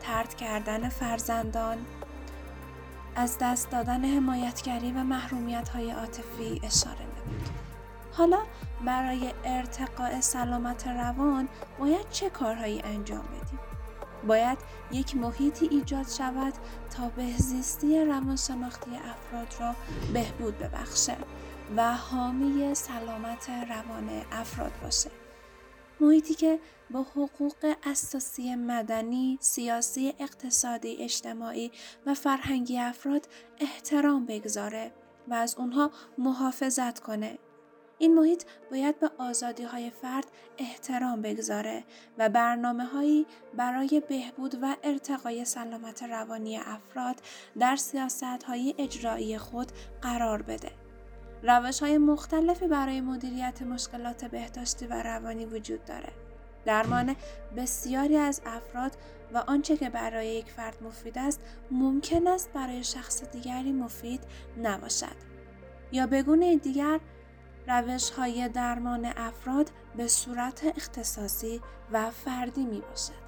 ترد 0.00 0.34
کردن 0.34 0.88
فرزندان، 0.88 1.78
از 3.16 3.38
دست 3.40 3.70
دادن 3.70 4.04
حمایتگری 4.04 4.92
و 4.92 5.04
محرومیت 5.04 5.68
های 5.68 5.90
عاطفی 5.90 6.60
اشاره 6.62 7.00
نمود. 7.00 7.48
حالا 8.12 8.38
برای 8.84 9.32
ارتقاء 9.44 10.20
سلامت 10.20 10.88
روان 10.88 11.48
باید 11.78 12.10
چه 12.10 12.30
کارهایی 12.30 12.82
انجام 12.84 13.24
بدیم؟ 13.24 13.58
باید 14.26 14.58
یک 14.92 15.16
محیطی 15.16 15.66
ایجاد 15.66 16.08
شود 16.08 16.54
تا 16.96 17.08
بهزیستی 17.08 18.04
روانشناختی 18.04 18.90
افراد 18.96 19.54
را 19.60 19.74
بهبود 20.12 20.58
ببخشه 20.58 21.16
و 21.76 21.94
حامی 21.94 22.74
سلامت 22.74 23.50
روان 23.50 24.10
افراد 24.32 24.72
باشه. 24.82 25.10
محیطی 26.00 26.34
که 26.34 26.58
با 26.90 27.02
حقوق 27.02 27.74
اساسی 27.86 28.54
مدنی، 28.54 29.38
سیاسی، 29.40 30.14
اقتصادی، 30.18 30.96
اجتماعی 31.00 31.72
و 32.06 32.14
فرهنگی 32.14 32.78
افراد 32.78 33.28
احترام 33.60 34.26
بگذاره 34.26 34.92
و 35.28 35.34
از 35.34 35.54
اونها 35.58 35.90
محافظت 36.18 36.98
کنه. 36.98 37.38
این 37.98 38.14
محیط 38.14 38.44
باید 38.70 39.00
به 39.00 39.10
آزادی 39.18 39.62
های 39.62 39.90
فرد 39.90 40.26
احترام 40.58 41.22
بگذاره 41.22 41.84
و 42.18 42.28
برنامه 42.28 42.84
هایی 42.84 43.26
برای 43.56 44.02
بهبود 44.08 44.58
و 44.62 44.76
ارتقای 44.82 45.44
سلامت 45.44 46.02
روانی 46.02 46.56
افراد 46.56 47.16
در 47.58 47.76
سیاست 47.76 48.42
های 48.42 48.74
اجرایی 48.78 49.38
خود 49.38 49.72
قرار 50.02 50.42
بده. 50.42 50.87
روش 51.42 51.80
های 51.80 51.98
مختلفی 51.98 52.68
برای 52.68 53.00
مدیریت 53.00 53.62
مشکلات 53.62 54.24
بهداشتی 54.24 54.86
و 54.86 55.02
روانی 55.02 55.46
وجود 55.46 55.84
داره. 55.84 56.12
درمان 56.64 57.16
بسیاری 57.56 58.16
از 58.16 58.42
افراد 58.46 58.92
و 59.34 59.38
آنچه 59.38 59.76
که 59.76 59.90
برای 59.90 60.28
یک 60.28 60.50
فرد 60.50 60.82
مفید 60.82 61.18
است 61.18 61.40
ممکن 61.70 62.26
است 62.26 62.52
برای 62.52 62.84
شخص 62.84 63.24
دیگری 63.24 63.72
مفید 63.72 64.20
نباشد 64.62 65.16
یا 65.92 66.06
به 66.06 66.22
گونه 66.22 66.56
دیگر 66.56 67.00
روش 67.66 68.10
های 68.10 68.48
درمان 68.48 69.12
افراد 69.16 69.70
به 69.96 70.06
صورت 70.06 70.72
اختصاصی 70.76 71.60
و 71.92 72.10
فردی 72.10 72.64
می 72.64 72.80
باشد. 72.80 73.27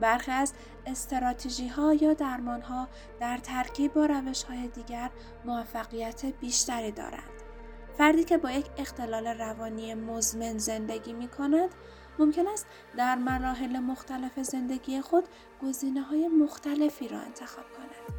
برخی 0.00 0.30
از 0.30 0.52
استراتژی 0.86 1.68
ها 1.68 1.94
یا 1.94 2.14
درمان 2.14 2.62
ها 2.62 2.88
در 3.20 3.38
ترکیب 3.38 3.92
با 3.92 4.06
روش 4.06 4.42
های 4.42 4.68
دیگر 4.68 5.10
موفقیت 5.44 6.26
بیشتری 6.26 6.92
دارند. 6.92 7.30
فردی 7.98 8.24
که 8.24 8.38
با 8.38 8.50
یک 8.50 8.66
اختلال 8.78 9.26
روانی 9.26 9.94
مزمن 9.94 10.58
زندگی 10.58 11.12
می 11.12 11.28
کند 11.28 11.70
ممکن 12.18 12.48
است 12.48 12.66
در 12.96 13.14
مراحل 13.14 13.78
مختلف 13.78 14.42
زندگی 14.42 15.00
خود 15.00 15.24
گزینه 15.62 16.02
های 16.02 16.28
مختلفی 16.28 17.08
را 17.08 17.18
انتخاب 17.18 17.64
کند. 17.76 18.18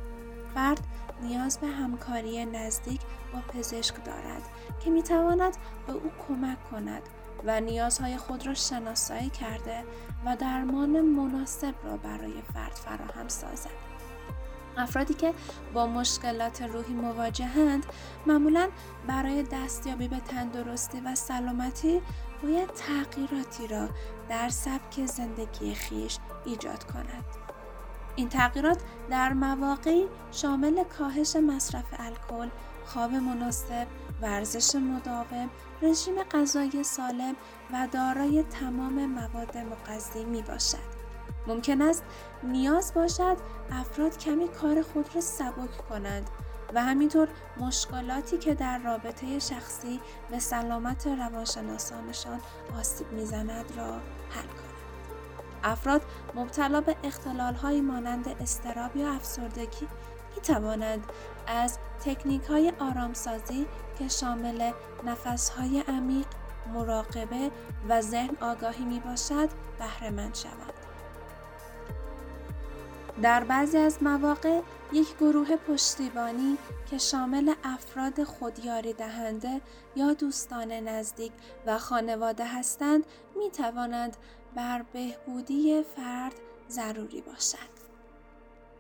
فرد 0.56 0.80
نیاز 1.22 1.60
به 1.60 1.68
همکاری 1.68 2.46
نزدیک 2.46 3.02
با 3.34 3.40
پزشک 3.40 4.06
دارد 4.06 4.42
که 4.80 4.90
می 4.90 5.04
تواند 5.04 5.58
به 5.88 5.94
او 5.94 6.12
کمک 6.28 6.70
کند 6.72 7.02
و 7.46 7.62
نیازهای 7.62 8.18
خود 8.18 8.48
را 8.48 8.54
شناسایی 8.54 9.30
کرده 9.30 9.84
و 10.26 10.36
درمان 10.36 11.02
مناسب 11.02 11.76
را 11.84 11.98
برای 11.98 12.42
فرد 12.54 12.74
فراهم 12.74 13.28
سازد. 13.28 13.86
افرادی 14.78 15.14
که 15.14 15.34
با 15.74 15.88
مشکلات 15.88 16.62
روحی 16.62 16.94
مواجهند 16.94 17.86
معمولا 18.26 18.70
برای 19.08 19.44
دستیابی 19.44 20.08
به 20.08 20.20
تندرستی 20.20 21.00
و 21.00 21.16
سلامتی 21.16 22.02
باید 22.44 22.70
تغییراتی 22.70 23.68
را 23.68 23.90
در 24.30 24.50
سبک 24.50 25.06
زندگی 25.06 25.74
خیش 25.74 26.18
ایجاد 26.46 26.84
کند. 26.84 27.26
این 28.16 28.30
تغییرات 28.30 28.82
در 29.10 29.34
مواقعی 29.34 30.06
شامل 30.32 30.84
کاهش 30.84 31.36
مصرف 31.36 31.86
الکل، 32.00 32.50
خواب 32.86 33.14
مناسب، 33.14 33.88
ورزش 34.22 34.76
مداوم، 34.76 35.50
رژیم 35.82 36.24
غذایی 36.24 36.84
سالم 36.84 37.36
و 37.74 37.88
دارای 37.92 38.44
تمام 38.44 39.06
مواد 39.06 39.58
مغذی 39.58 40.26
می 40.26 40.42
باشد. 40.42 40.96
ممکن 41.48 41.82
است 41.82 42.04
نیاز 42.44 42.94
باشد 42.94 43.38
افراد 43.72 44.18
کمی 44.18 44.48
کار 44.48 44.82
خود 44.82 45.16
را 45.16 45.22
سبک 45.22 45.88
کنند 45.90 46.30
و 46.74 46.84
همینطور 46.84 47.28
مشکلاتی 47.58 48.38
که 48.38 48.54
در 48.54 48.78
رابطه 48.78 49.40
شخصی 49.40 50.00
به 50.32 50.40
سلامت 50.40 51.08
روانشناسانشان 51.08 52.42
آسیب 52.80 53.12
می‌زند 53.12 53.74
را 53.78 53.92
حل 54.30 54.48
کنند. 54.48 54.76
افراد 55.64 56.02
مبتلا 56.36 56.82
به 56.82 56.96
اختلالهایی 57.04 57.82
مانند 57.82 58.36
استراب 58.42 58.96
یا 58.96 59.14
افسردگی 59.14 59.88
می 60.36 60.42
توانند 60.42 61.04
از 61.48 61.78
تکنیک 62.06 62.44
های 62.44 62.74
آرامسازی 62.80 63.66
که 64.00 64.08
شامل 64.08 64.72
نفس 65.04 65.50
های 65.50 65.80
عمیق، 65.80 66.28
مراقبه 66.74 67.52
و 67.90 68.02
ذهن 68.02 68.38
آگاهی 68.42 68.86
می 68.86 69.00
باشد 69.00 69.50
بهره. 69.80 70.32
در 73.22 73.44
بعضی 73.44 73.78
از 73.78 74.04
مواقع 74.04 74.62
یک 74.94 75.18
گروه 75.18 75.56
پشتیبانی 75.56 76.58
که 76.90 76.98
شامل 76.98 77.54
افراد 77.64 78.24
خودیاری 78.24 78.94
دهنده 78.94 79.62
یا 79.96 80.14
دوستان 80.14 80.72
نزدیک 80.72 81.32
و 81.66 81.78
خانواده 81.78 82.46
هستند 82.46 83.04
می 83.36 83.52
توانند 83.52 84.18
بر 84.56 84.86
بهبودی 84.94 85.84
فرد 85.84 86.34
ضروری 86.70 87.22
باشد. 87.22 87.76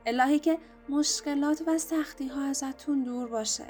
الهی 0.05 0.39
که 0.39 0.57
مشکلات 0.89 1.63
و 1.67 1.77
سختی 1.77 2.27
ها 2.27 2.41
ازتون 2.41 3.03
دور 3.03 3.27
باشه 3.27 3.67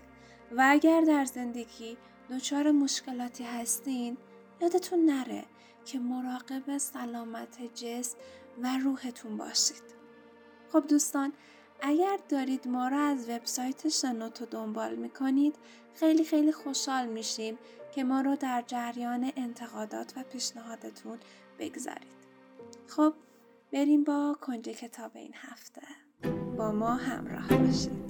و 0.52 0.66
اگر 0.70 1.02
در 1.02 1.26
زندگی 1.26 1.98
دچار 2.30 2.72
مشکلاتی 2.72 3.44
هستین 3.44 4.18
یادتون 4.62 5.06
نره 5.06 5.46
که 5.86 6.00
مراقب 6.00 6.78
سلامت 6.78 7.76
جسم 7.76 8.18
و 8.62 8.78
روحتون 8.78 9.38
باشید. 9.38 9.84
خب 10.72 10.88
دوستان 10.88 11.34
اگر 11.82 12.20
دارید 12.30 12.68
ما 12.68 12.88
را 12.88 13.00
از 13.00 13.30
وبسایت 13.30 13.90
شنوتو 13.90 14.46
دنبال 14.46 14.96
می‌کنید 14.96 15.56
خیلی 15.96 16.24
خیلی 16.24 16.52
خوشحال 16.52 17.08
میشیم 17.08 17.58
که 17.96 18.04
ما 18.04 18.22
رو 18.22 18.36
در 18.36 18.64
جریان 18.68 19.32
انتقادات 19.36 20.14
و 20.18 20.24
پیشنهادتون 20.24 21.18
بگذارید. 21.60 22.16
خب 22.88 23.14
بریم 23.74 24.04
با 24.04 24.38
کنج 24.42 24.70
کتاب 24.70 25.12
این 25.16 25.34
هفته. 25.36 26.05
با 26.58 26.72
ما 26.72 26.96
همراه 26.96 27.48
باشید. 27.48 28.06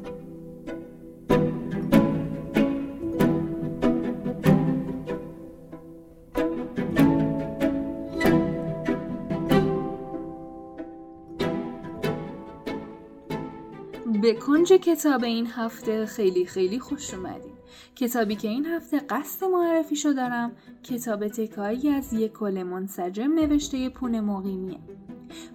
به 14.21 14.33
کنج 14.33 14.73
کتاب 14.73 15.23
این 15.23 15.47
هفته 15.47 16.05
خیلی 16.05 16.45
خیلی 16.45 16.79
خوش 16.79 17.13
اومدیم 17.13 17.53
کتابی 17.95 18.35
که 18.35 18.47
این 18.47 18.65
هفته 18.65 18.99
قصد 18.99 19.45
معرفیشو 19.45 20.09
دارم 20.09 20.51
کتاب 20.83 21.27
تکایی 21.27 21.89
از 21.89 22.13
یک 22.13 22.33
کل 22.33 22.63
منسجم 22.63 23.33
نوشته 23.33 23.89
پون 23.89 24.19
مقیمیه 24.19 24.79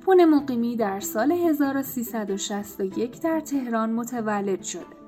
پون 0.05 0.25
مقیمی 0.25 0.77
در 0.77 1.01
سال 1.01 1.33
1361 1.33 3.21
در 3.21 3.40
تهران 3.40 3.93
متولد 3.93 4.62
شده 4.62 5.01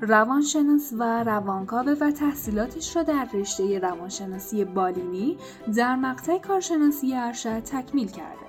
روانشناس 0.00 0.92
و 0.98 1.24
روانکاوه 1.24 1.92
و 2.00 2.10
تحصیلاتش 2.10 2.96
را 2.96 3.02
در 3.02 3.28
رشته 3.34 3.78
روانشناسی 3.78 4.64
بالینی 4.64 5.38
در 5.76 5.96
مقطع 5.96 6.38
کارشناسی 6.38 7.14
ارشد 7.14 7.60
تکمیل 7.60 8.08
کرده. 8.08 8.48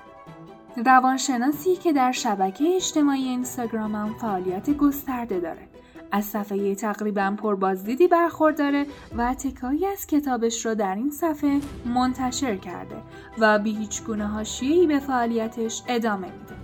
روانشناسی 0.85 1.75
که 1.75 1.93
در 1.93 2.11
شبکه 2.11 2.75
اجتماعی 2.75 3.23
اینستاگرام 3.23 4.13
فعالیت 4.13 4.69
گسترده 4.69 5.39
داره. 5.39 5.68
از 6.11 6.25
صفحه 6.25 6.75
تقریبا 6.75 7.35
پربازدیدی 7.37 8.07
برخورداره 8.07 8.85
و 9.17 9.33
تکایی 9.33 9.85
از 9.85 10.07
کتابش 10.07 10.65
رو 10.65 10.75
در 10.75 10.95
این 10.95 11.11
صفحه 11.11 11.59
منتشر 11.85 12.55
کرده 12.55 12.95
و 13.39 13.59
بی 13.59 13.75
هیچ 13.75 14.03
گونه 14.03 14.27
حاشیه‌ای 14.27 14.87
به 14.87 14.99
فعالیتش 14.99 15.83
ادامه 15.87 16.27
میده. 16.27 16.55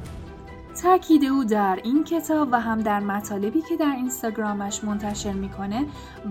تاکید 0.81 1.25
او 1.25 1.43
در 1.43 1.79
این 1.83 2.03
کتاب 2.03 2.49
و 2.51 2.59
هم 2.59 2.81
در 2.81 2.99
مطالبی 2.99 3.61
که 3.61 3.77
در 3.77 3.93
اینستاگرامش 3.95 4.83
منتشر 4.83 5.33
می‌کنه 5.33 5.85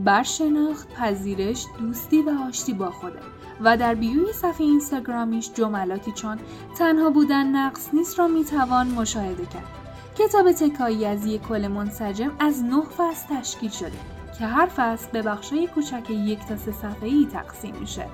بر 0.04 0.22
شناخت، 0.22 0.94
پذیرش، 0.94 1.66
دوستی 1.78 2.22
و 2.22 2.30
آشتی 2.48 2.72
با 2.72 2.90
خوده 2.90 3.18
و 3.60 3.76
در 3.76 3.94
بیوی 3.94 4.32
صفحه 4.32 4.66
اینستاگرامیش 4.66 5.52
جملاتی 5.52 6.12
چون 6.12 6.38
تنها 6.78 7.10
بودن 7.10 7.46
نقص 7.46 7.88
نیست 7.92 8.18
را 8.18 8.28
می‌توان 8.28 8.86
مشاهده 8.86 9.46
کرد. 9.46 9.83
کتاب 10.18 10.52
تکایی 10.52 11.06
از 11.06 11.26
یک 11.26 11.42
کل 11.42 11.68
منسجم 11.68 12.32
از 12.38 12.62
نه 12.62 12.82
فصل 12.82 13.36
تشکیل 13.36 13.70
شده 13.70 13.98
که 14.38 14.46
هر 14.46 14.66
فصل 14.66 15.10
به 15.12 15.22
بخشای 15.22 15.66
کوچک 15.66 16.10
یک 16.10 16.38
تا 16.38 16.56
سه 16.56 16.72
صفحه‌ای 16.72 17.28
تقسیم 17.32 17.74
میشه. 17.80 18.06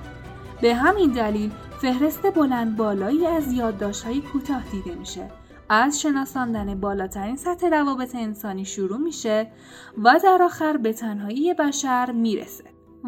به 0.61 0.75
همین 0.75 1.11
دلیل 1.11 1.51
فهرست 1.81 2.33
بلند 2.33 2.77
بالایی 2.77 3.27
از 3.27 3.53
یادداشت‌های 3.53 4.21
کوتاه 4.21 4.63
دیده 4.71 4.95
میشه. 4.95 5.31
از 5.69 6.01
شناساندن 6.01 6.79
بالاترین 6.79 7.35
سطح 7.35 7.69
روابط 7.69 8.15
انسانی 8.15 8.65
شروع 8.65 8.97
میشه 8.97 9.51
و 10.03 10.19
در 10.23 10.41
آخر 10.41 10.77
به 10.77 10.93
تنهایی 10.93 11.53
بشر 11.53 12.11
می‌رسه. 12.11 12.63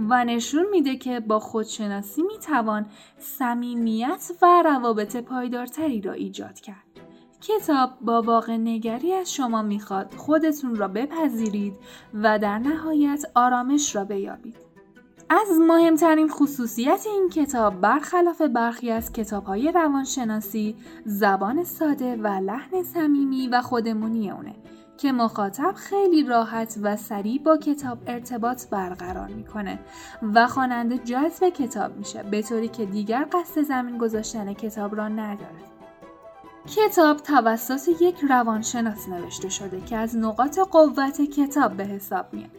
و 0.10 0.26
نشون 0.26 0.66
میده 0.72 0.96
که 0.96 1.20
با 1.20 1.40
خودشناسی 1.40 2.22
می‌توان 2.22 2.86
صمیمیت 3.18 4.32
و 4.42 4.62
روابط 4.66 5.16
پایدارتری 5.16 6.02
را 6.02 6.14
ایجاد 6.14 6.60
کرد. 6.60 6.93
کتاب 7.48 7.90
با 8.02 8.22
واقع 8.22 8.58
نگری 8.58 9.14
از 9.14 9.34
شما 9.34 9.62
می‌خواد 9.62 10.14
خودتون 10.18 10.76
را 10.76 10.88
بپذیرید 10.88 11.74
و 12.14 12.40
در 12.40 12.60
نهایت 12.60 13.26
آرامش 13.36 13.96
را 13.96 14.04
بیابید. 14.06 14.56
از 15.30 15.60
مهمترین 15.68 16.30
خصوصیت 16.30 17.04
این 17.06 17.30
کتاب 17.30 17.82
برخلاف 17.82 18.42
برخی 18.42 18.92
از 18.92 19.12
کتابهای 19.12 19.72
روانشناسی 19.72 20.76
زبان 21.06 21.64
ساده 21.64 22.16
و 22.16 22.28
لحن 22.28 22.84
صمیمی 22.84 23.48
و 23.48 23.62
خودمونی 23.62 24.32
اونه 24.32 24.56
که 24.98 25.12
مخاطب 25.12 25.74
خیلی 25.76 26.24
راحت 26.24 26.80
و 26.82 26.96
سریع 26.96 27.42
با 27.44 27.58
کتاب 27.58 27.98
ارتباط 28.08 28.70
برقرار 28.70 29.28
می‌کنه 29.28 29.80
و 30.34 30.48
خواننده 30.48 30.98
جذب 30.98 31.50
کتاب 31.50 31.98
میشه 31.98 32.24
به 32.24 32.42
طوری 32.42 32.68
که 32.68 32.86
دیگر 32.86 33.28
قصد 33.32 33.62
زمین 33.62 33.98
گذاشتن 33.98 34.54
کتاب 34.54 34.96
را 34.96 35.08
نداره. 35.08 35.73
کتاب 36.68 37.18
توسط 37.18 38.02
یک 38.02 38.16
روانشناس 38.30 39.10
نوشته 39.10 39.50
شده 39.50 39.82
که 39.82 39.98
از 39.98 40.18
نقاط 40.18 40.60
قوت 40.60 41.22
کتاب 41.22 41.74
به 41.74 41.84
حساب 41.84 42.26
میاد 42.32 42.50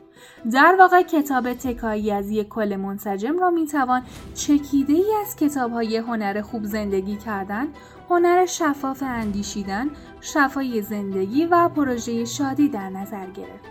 در 0.52 0.76
واقع 0.78 1.02
کتاب 1.02 1.52
تکایی 1.52 2.10
از 2.10 2.30
یک 2.30 2.48
کل 2.48 2.76
منسجم 2.76 3.38
را 3.38 3.50
می‌توان 3.50 4.02
چکیده 4.34 4.92
ای 4.92 5.14
از 5.26 5.36
کتاب 5.36 5.72
های 5.72 5.96
هنر 5.96 6.40
خوب 6.42 6.64
زندگی 6.64 7.16
کردن، 7.16 7.66
هنر 8.10 8.46
شفاف 8.46 9.02
اندیشیدن، 9.02 9.90
شفای 10.20 10.82
زندگی 10.82 11.44
و 11.44 11.68
پروژه 11.68 12.24
شادی 12.24 12.68
در 12.68 12.90
نظر 12.90 13.26
گرفت. 13.26 13.64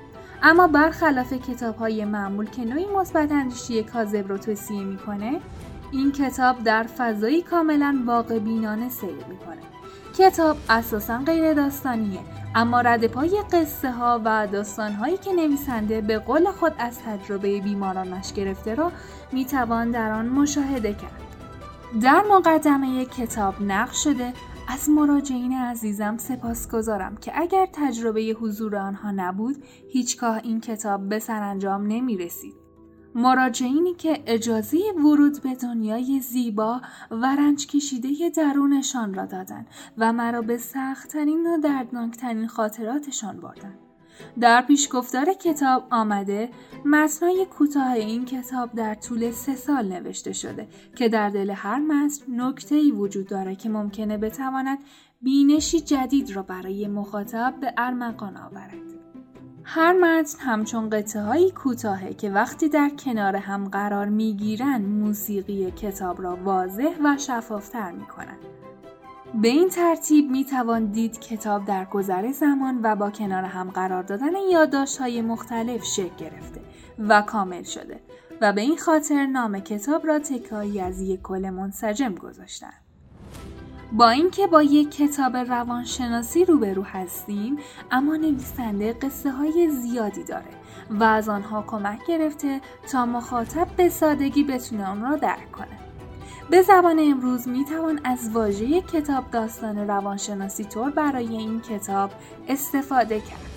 اما 0.43 0.67
برخلاف 0.67 1.33
کتاب 1.33 1.75
های 1.75 2.05
معمول 2.05 2.45
که 2.45 2.65
نوعی 2.65 2.85
مثبت 2.85 3.31
اندیشی 3.31 3.83
کاذب 3.83 4.27
رو 4.27 4.37
توصیه 4.37 4.83
می‌کنه 4.83 5.39
این 5.91 6.11
کتاب 6.11 6.63
در 6.63 6.83
فضایی 6.83 7.41
کاملا 7.41 8.03
واقع 8.05 8.39
بینانه 8.39 8.89
سیر 8.89 9.25
می‌کنه 9.29 9.72
کتاب 10.17 10.57
اساسا 10.69 11.17
غیر 11.17 11.53
داستانیه 11.53 12.19
اما 12.55 12.81
رد 12.81 13.07
پای 13.07 13.43
قصه 13.51 13.91
ها 13.91 14.21
و 14.25 14.47
داستان 14.47 14.91
هایی 14.91 15.17
که 15.17 15.33
نویسنده 15.33 16.01
به 16.01 16.19
قول 16.19 16.51
خود 16.51 16.73
از 16.77 16.99
تجربه 16.99 17.61
بیمارانش 17.61 18.33
گرفته 18.33 18.75
را 18.75 18.91
می‌توان 19.31 19.91
در 19.91 20.11
آن 20.11 20.25
مشاهده 20.29 20.93
کرد 20.93 21.21
در 22.01 22.23
مقدمه 22.31 23.05
کتاب 23.05 23.55
نقش 23.61 24.03
شده 24.03 24.33
از 24.67 24.89
مراجعین 24.89 25.53
عزیزم 25.53 26.17
سپاس 26.17 26.71
گذارم 26.71 27.17
که 27.17 27.31
اگر 27.35 27.67
تجربه 27.73 28.21
حضور 28.21 28.75
آنها 28.75 29.11
نبود 29.11 29.63
هیچگاه 29.89 30.39
این 30.43 30.61
کتاب 30.61 31.09
به 31.09 31.19
سرانجام 31.19 31.87
نمی 31.87 32.17
رسید. 32.17 32.62
مراجعینی 33.15 33.93
که 33.93 34.23
اجازه 34.25 34.77
ورود 34.97 35.41
به 35.41 35.55
دنیای 35.55 36.19
زیبا 36.19 36.81
و 37.11 37.35
رنج 37.35 37.67
کشیده 37.67 38.29
درونشان 38.29 39.13
را 39.13 39.25
دادند 39.25 39.67
و 39.97 40.13
مرا 40.13 40.41
به 40.41 40.57
سختترین 40.57 41.47
و 41.47 41.57
دردناکترین 41.57 42.47
خاطراتشان 42.47 43.39
بردند. 43.39 43.79
در 44.39 44.61
پیشگفتار 44.61 45.33
کتاب 45.33 45.87
آمده 45.91 46.49
متنای 46.85 47.45
کوتاه 47.45 47.91
این 47.91 48.25
کتاب 48.25 48.71
در 48.73 48.93
طول 48.93 49.31
سه 49.31 49.55
سال 49.55 49.87
نوشته 49.87 50.33
شده 50.33 50.67
که 50.95 51.09
در 51.09 51.29
دل 51.29 51.49
هر 51.49 51.79
متن 51.79 52.41
نکته 52.41 52.75
ای 52.75 52.91
وجود 52.91 53.27
داره 53.27 53.55
که 53.55 53.69
ممکنه 53.69 54.17
بتواند 54.17 54.79
بینشی 55.21 55.81
جدید 55.81 56.31
را 56.31 56.43
برای 56.43 56.87
مخاطب 56.87 57.55
به 57.61 57.73
ارمغان 57.77 58.37
آورد. 58.37 59.02
هر 59.63 59.93
متن 59.93 60.39
همچون 60.39 60.89
قطعه 60.89 61.21
هایی 61.21 61.51
کوتاهه 61.51 62.13
که 62.13 62.29
وقتی 62.29 62.69
در 62.69 62.89
کنار 62.89 63.35
هم 63.35 63.69
قرار 63.69 64.05
می‌گیرن 64.05 64.81
موسیقی 64.81 65.71
کتاب 65.71 66.21
را 66.21 66.35
واضح 66.35 66.91
و 67.03 67.17
شفافتر 67.17 67.91
می‌کنن. 67.91 68.37
به 69.41 69.47
این 69.47 69.69
ترتیب 69.69 70.31
می 70.31 70.45
توان 70.45 70.85
دید 70.85 71.19
کتاب 71.19 71.65
در 71.65 71.85
گذر 71.85 72.31
زمان 72.31 72.79
و 72.83 72.95
با 72.95 73.09
کنار 73.09 73.43
هم 73.43 73.69
قرار 73.69 74.03
دادن 74.03 74.31
یادداشت 74.51 74.97
های 74.97 75.21
مختلف 75.21 75.83
شکل 75.83 76.15
گرفته 76.17 76.61
و 76.99 77.21
کامل 77.21 77.63
شده 77.63 77.99
و 78.41 78.53
به 78.53 78.61
این 78.61 78.77
خاطر 78.77 79.25
نام 79.25 79.59
کتاب 79.59 80.07
را 80.07 80.19
تکایی 80.19 80.81
از 80.81 81.01
یک 81.01 81.21
کل 81.21 81.49
منسجم 81.49 82.15
گذاشتن. 82.15 82.82
با 83.93 84.09
اینکه 84.09 84.47
با 84.47 84.63
یک 84.63 84.91
کتاب 84.91 85.37
روانشناسی 85.37 86.45
روبرو 86.45 86.83
هستیم 86.83 87.57
اما 87.91 88.15
نویسنده 88.15 88.93
قصه 88.93 89.31
های 89.31 89.69
زیادی 89.69 90.23
داره 90.23 90.49
و 90.89 91.03
از 91.03 91.29
آنها 91.29 91.63
کمک 91.67 91.99
گرفته 92.07 92.61
تا 92.91 93.05
مخاطب 93.05 93.67
به 93.77 93.89
سادگی 93.89 94.43
بتونه 94.43 94.85
آن 94.85 95.01
را 95.01 95.15
درک 95.15 95.51
کنه. 95.51 95.79
به 96.49 96.61
زبان 96.61 96.99
امروز 96.99 97.47
می 97.47 97.65
توان 97.65 97.99
از 98.03 98.29
واژه 98.33 98.81
کتاب 98.81 99.31
داستان 99.31 99.77
روانشناسی 99.77 100.63
طور 100.63 100.89
برای 100.91 101.27
این 101.27 101.61
کتاب 101.61 102.11
استفاده 102.47 103.19
کرد. 103.19 103.52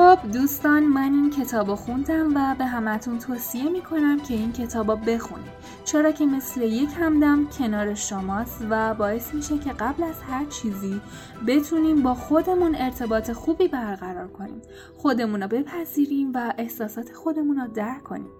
خب 0.00 0.32
دوستان 0.32 0.82
من 0.82 1.14
این 1.14 1.30
کتاب 1.30 1.74
خوندم 1.74 2.36
و 2.36 2.54
به 2.58 2.64
همتون 2.64 3.18
توصیه 3.18 3.68
می‌کنم 3.68 4.20
که 4.20 4.34
این 4.34 4.52
کتاب 4.52 5.10
بخونید. 5.10 5.52
چرا 5.84 6.10
که 6.10 6.26
مثل 6.26 6.62
یک 6.62 6.88
همدم 7.00 7.46
کنار 7.58 7.94
شماست 7.94 8.66
و 8.70 8.94
باعث 8.94 9.34
میشه 9.34 9.58
که 9.58 9.72
قبل 9.72 10.02
از 10.02 10.22
هر 10.22 10.44
چیزی 10.44 11.00
بتونیم 11.46 12.02
با 12.02 12.14
خودمون 12.14 12.74
ارتباط 12.74 13.32
خوبی 13.32 13.68
برقرار 13.68 14.28
کنیم. 14.28 14.62
خودمون 14.96 15.42
رو 15.42 15.48
بپذیریم 15.48 16.32
و 16.34 16.54
احساسات 16.58 17.12
خودمون 17.12 17.56
رو 17.56 17.66
درک 17.66 18.02
کنیم. 18.02 18.30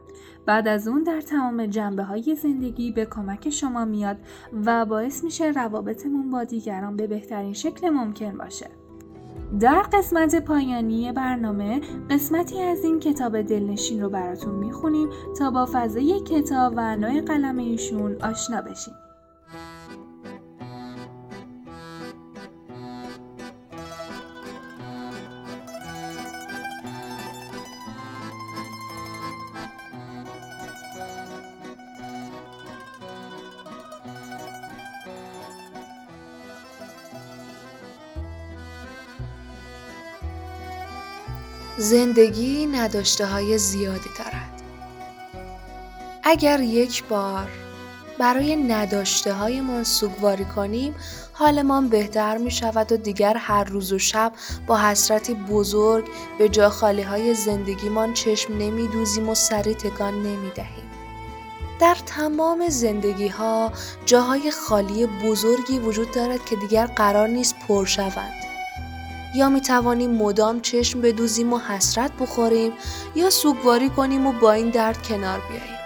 بعد 0.46 0.68
از 0.68 0.88
اون 0.88 1.02
در 1.02 1.20
تمام 1.20 1.66
جنبه 1.66 2.02
های 2.02 2.36
زندگی 2.42 2.92
به 2.92 3.06
کمک 3.06 3.50
شما 3.50 3.84
میاد 3.84 4.16
و 4.66 4.84
باعث 4.84 5.24
میشه 5.24 5.50
روابطمون 5.50 6.30
با 6.30 6.44
دیگران 6.44 6.96
به 6.96 7.06
بهترین 7.06 7.52
شکل 7.52 7.90
ممکن 7.90 8.38
باشه. 8.38 8.79
در 9.58 9.82
قسمت 9.92 10.44
پایانی 10.44 11.12
برنامه 11.12 11.80
قسمتی 12.10 12.62
از 12.62 12.84
این 12.84 13.00
کتاب 13.00 13.42
دلنشین 13.42 14.02
رو 14.02 14.08
براتون 14.08 14.54
می‌خونیم 14.54 15.08
تا 15.38 15.50
با 15.50 15.68
فضای 15.72 16.20
کتاب 16.20 16.72
و 16.76 16.96
نوع 16.96 17.20
قلم 17.20 17.58
ایشون 17.58 18.16
آشنا 18.22 18.62
بشیم. 18.62 18.94
زندگی 41.90 42.66
نداشته 42.66 43.26
های 43.26 43.58
زیادی 43.58 44.10
دارد. 44.18 44.62
اگر 46.22 46.60
یک 46.60 47.04
بار 47.04 47.48
برای 48.18 48.56
نداشته 48.56 49.32
هایمان 49.32 49.84
سوگواری 49.84 50.44
کنیم 50.44 50.94
حالمان 51.32 51.88
بهتر 51.88 52.38
می 52.38 52.50
شود 52.50 52.92
و 52.92 52.96
دیگر 52.96 53.36
هر 53.36 53.64
روز 53.64 53.92
و 53.92 53.98
شب 53.98 54.32
با 54.66 54.78
حسرتی 54.78 55.34
بزرگ 55.34 56.04
به 56.38 56.48
جا 56.48 56.70
خالی 56.70 57.02
های 57.02 57.34
زندگیمان 57.34 58.14
چشم 58.14 58.58
نمی 58.58 58.88
دوزیم 58.88 59.28
و 59.28 59.34
سری 59.34 59.74
تکان 59.74 60.14
نمی 60.14 60.50
دهیم. 60.54 60.90
در 61.80 61.96
تمام 62.06 62.68
زندگی 62.68 63.28
ها 63.28 63.72
جاهای 64.06 64.50
خالی 64.50 65.06
بزرگی 65.06 65.78
وجود 65.78 66.10
دارد 66.10 66.44
که 66.44 66.56
دیگر 66.56 66.86
قرار 66.86 67.28
نیست 67.28 67.54
پر 67.68 67.84
شوند. 67.84 68.39
یا 69.34 69.48
می 69.48 69.60
توانیم 69.60 70.10
مدام 70.10 70.60
چشم 70.60 71.00
بدوزیم 71.00 71.52
و 71.52 71.58
حسرت 71.58 72.12
بخوریم 72.20 72.72
یا 73.14 73.30
سوگواری 73.30 73.88
کنیم 73.88 74.26
و 74.26 74.32
با 74.32 74.52
این 74.52 74.70
درد 74.70 75.02
کنار 75.02 75.40
بیاییم. 75.48 75.80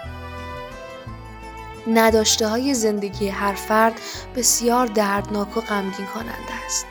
نداشته 1.87 2.47
های 2.47 2.73
زندگی 2.73 3.27
هر 3.27 3.53
فرد 3.53 4.01
بسیار 4.35 4.87
دردناک 4.87 5.57
و 5.57 5.61
غمگین 5.61 6.05
کننده 6.05 6.65
است. 6.65 6.85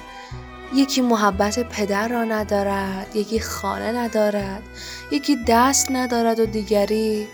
یکی 0.74 1.00
محبت 1.00 1.68
پدر 1.68 2.08
را 2.08 2.24
ندارد، 2.24 3.16
یکی 3.16 3.40
خانه 3.40 3.92
ندارد، 3.92 4.62
یکی 5.10 5.38
دست 5.48 5.90
ندارد 5.90 6.40
و 6.40 6.46
دیگری 6.46 7.28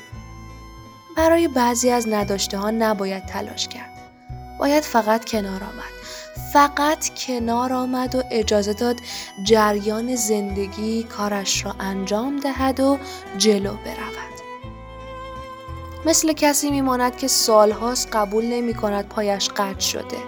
برای 1.16 1.48
بعضی 1.48 1.90
از 1.90 2.08
نداشته 2.08 2.58
ها 2.58 2.70
نباید 2.70 3.26
تلاش 3.26 3.68
کرد. 3.68 3.90
باید 4.58 4.84
فقط 4.84 5.24
کنار 5.24 5.64
آمد. 5.64 5.99
فقط 6.52 7.10
کنار 7.14 7.72
آمد 7.72 8.14
و 8.14 8.22
اجازه 8.30 8.72
داد 8.72 8.96
جریان 9.42 10.16
زندگی 10.16 11.02
کارش 11.02 11.64
را 11.64 11.74
انجام 11.80 12.40
دهد 12.40 12.80
و 12.80 12.98
جلو 13.38 13.70
برود. 13.70 14.30
مثل 16.06 16.32
کسی 16.32 16.70
میماند 16.70 17.16
که 17.16 17.28
سالهاست 17.28 18.08
قبول 18.12 18.44
نمی 18.44 18.74
کند 18.74 19.08
پایش 19.08 19.48
قطع 19.48 19.80
شده. 19.80 20.18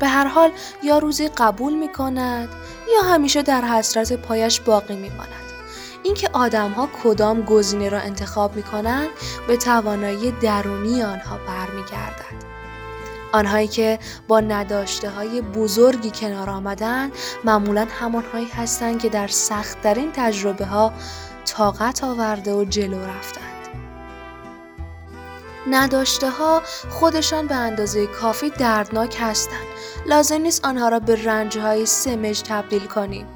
به 0.00 0.08
هر 0.08 0.26
حال 0.26 0.50
یا 0.82 0.98
روزی 0.98 1.28
قبول 1.28 1.74
می 1.74 1.88
کند 1.88 2.48
یا 2.94 3.02
همیشه 3.02 3.42
در 3.42 3.64
حسرت 3.64 4.12
پایش 4.12 4.60
باقی 4.60 4.96
می 4.96 5.08
ماند. 5.08 5.32
اینکه 6.02 6.30
آدمها 6.32 6.88
کدام 7.02 7.42
گزینه 7.42 7.88
را 7.88 7.98
انتخاب 7.98 8.56
می 8.56 8.62
کنند 8.62 9.08
به 9.46 9.56
توانایی 9.56 10.30
درونی 10.30 11.02
آنها 11.02 11.38
برمیگردد. 11.46 12.51
آنهایی 13.32 13.68
که 13.68 13.98
با 14.28 14.40
نداشته 14.40 15.10
های 15.10 15.40
بزرگی 15.40 16.10
کنار 16.10 16.50
آمدن 16.50 17.10
معمولا 17.44 17.86
همانهایی 18.00 18.48
هستند 18.48 19.02
که 19.02 19.08
در 19.08 19.28
سختترین 19.28 20.12
تجربه 20.12 20.64
ها 20.64 20.92
طاقت 21.44 22.04
آورده 22.04 22.54
و 22.54 22.64
جلو 22.64 23.06
رفتند. 23.06 23.52
نداشته 25.70 26.30
ها 26.30 26.62
خودشان 26.90 27.46
به 27.46 27.54
اندازه 27.54 28.06
کافی 28.06 28.50
دردناک 28.50 29.16
هستند. 29.20 29.66
لازم 30.06 30.40
نیست 30.40 30.64
آنها 30.64 30.88
را 30.88 31.00
به 31.00 31.24
رنج 31.24 31.58
های 31.58 31.86
سمج 31.86 32.42
تبدیل 32.42 32.86
کنیم. 32.86 33.26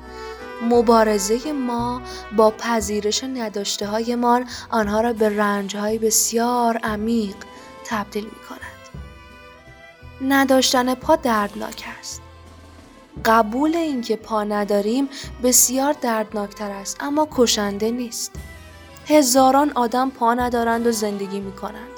مبارزه 0.62 1.52
ما 1.52 2.02
با 2.36 2.50
پذیرش 2.50 3.24
نداشته 3.24 3.86
هایمان 3.86 4.48
آنها 4.70 5.00
را 5.00 5.12
به 5.12 5.36
رنج 5.36 5.76
های 5.76 5.98
بسیار 5.98 6.76
عمیق 6.76 7.36
تبدیل 7.84 8.24
می 8.24 8.46
کند. 8.48 8.75
نداشتن 10.20 10.94
پا 10.94 11.16
دردناک 11.16 11.84
است. 11.98 12.22
قبول 13.24 13.76
اینکه 13.76 14.16
پا 14.16 14.44
نداریم 14.44 15.08
بسیار 15.42 15.92
دردناکتر 15.92 16.70
است 16.70 16.96
اما 17.00 17.28
کشنده 17.36 17.90
نیست. 17.90 18.32
هزاران 19.08 19.72
آدم 19.74 20.10
پا 20.10 20.34
ندارند 20.34 20.86
و 20.86 20.92
زندگی 20.92 21.40
می 21.40 21.52
کنند. 21.52 21.88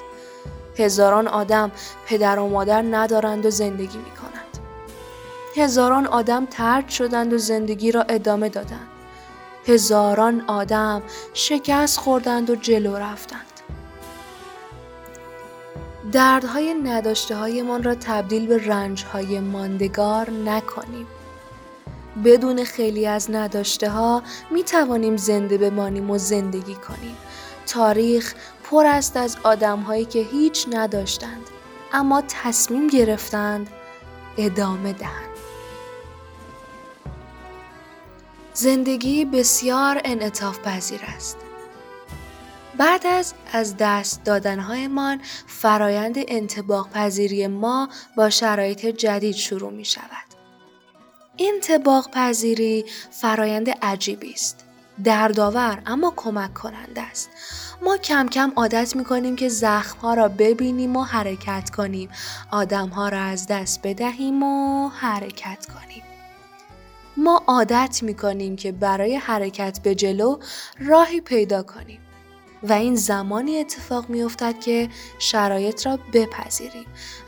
هزاران 0.77 1.27
آدم 1.27 1.71
پدر 2.05 2.39
و 2.39 2.47
مادر 2.47 2.81
ندارند 2.81 3.45
و 3.45 3.49
زندگی 3.49 3.97
می 3.97 4.11
کنند. 4.11 4.59
هزاران 5.55 6.07
آدم 6.07 6.45
ترد 6.45 6.89
شدند 6.89 7.33
و 7.33 7.37
زندگی 7.37 7.91
را 7.91 8.01
ادامه 8.01 8.49
دادند. 8.49 8.87
هزاران 9.67 10.43
آدم 10.47 11.01
شکست 11.33 11.97
خوردند 11.97 12.49
و 12.49 12.55
جلو 12.55 12.95
رفتند. 12.95 13.48
دردهای 16.11 16.73
نداشته 16.73 17.35
هایمان 17.35 17.83
را 17.83 17.95
تبدیل 17.95 18.47
به 18.47 18.67
رنجهای 18.67 19.39
ماندگار 19.39 20.29
نکنیم. 20.29 21.07
بدون 22.25 22.63
خیلی 22.63 23.07
از 23.07 23.31
نداشته 23.31 23.89
ها 23.89 24.23
می 24.51 24.63
توانیم 24.63 25.17
زنده 25.17 25.57
بمانیم 25.57 26.09
و 26.09 26.17
زندگی 26.17 26.75
کنیم. 26.75 27.17
تاریخ 27.67 28.33
پر 28.63 28.85
است 28.85 29.17
از 29.17 29.37
آدم 29.43 29.79
هایی 29.79 30.05
که 30.05 30.19
هیچ 30.19 30.67
نداشتند 30.71 31.49
اما 31.93 32.23
تصمیم 32.27 32.87
گرفتند 32.87 33.69
ادامه 34.37 34.93
دهند. 34.93 35.29
زندگی 38.53 39.25
بسیار 39.25 40.01
انعطاف 40.05 40.59
پذیر 40.59 41.01
است. 41.15 41.48
بعد 42.79 43.07
از 43.07 43.33
از 43.53 43.75
دست 43.79 44.23
دادنهایمان 44.23 45.21
فرایند 45.47 46.15
انتباق 46.27 46.89
پذیری 46.89 47.47
ما 47.47 47.89
با 48.15 48.29
شرایط 48.29 48.85
جدید 48.85 49.35
شروع 49.35 49.71
می 49.71 49.85
شود. 49.85 50.29
انتباق 51.39 52.09
پذیری 52.11 52.85
فرایند 53.11 53.69
عجیبی 53.69 54.33
است. 54.33 54.65
دردآور 55.03 55.81
اما 55.85 56.13
کمک 56.15 56.53
کننده 56.53 57.01
است. 57.01 57.29
ما 57.81 57.97
کم 57.97 58.27
کم 58.27 58.51
عادت 58.55 58.95
می 58.95 59.03
کنیم 59.03 59.35
که 59.35 59.49
زخم 59.49 60.07
را 60.07 60.27
ببینیم 60.27 60.95
و 60.95 61.03
حرکت 61.03 61.69
کنیم. 61.69 62.09
آدم 62.51 62.89
ها 62.89 63.09
را 63.09 63.21
از 63.21 63.47
دست 63.47 63.79
بدهیم 63.83 64.43
و 64.43 64.89
حرکت 64.89 65.65
کنیم. 65.65 66.03
ما 67.17 67.43
عادت 67.47 67.99
می 68.03 68.13
کنیم 68.13 68.55
که 68.55 68.71
برای 68.71 69.15
حرکت 69.15 69.79
به 69.83 69.95
جلو 69.95 70.37
راهی 70.79 71.21
پیدا 71.21 71.63
کنیم. 71.63 71.99
و 72.63 72.73
این 72.73 72.95
زمانی 72.95 73.57
اتفاق 73.57 74.09
می 74.09 74.21
افتد 74.21 74.59
که 74.59 74.89
شرایط 75.19 75.85
را 75.85 75.99
بپذیریم 76.13 76.85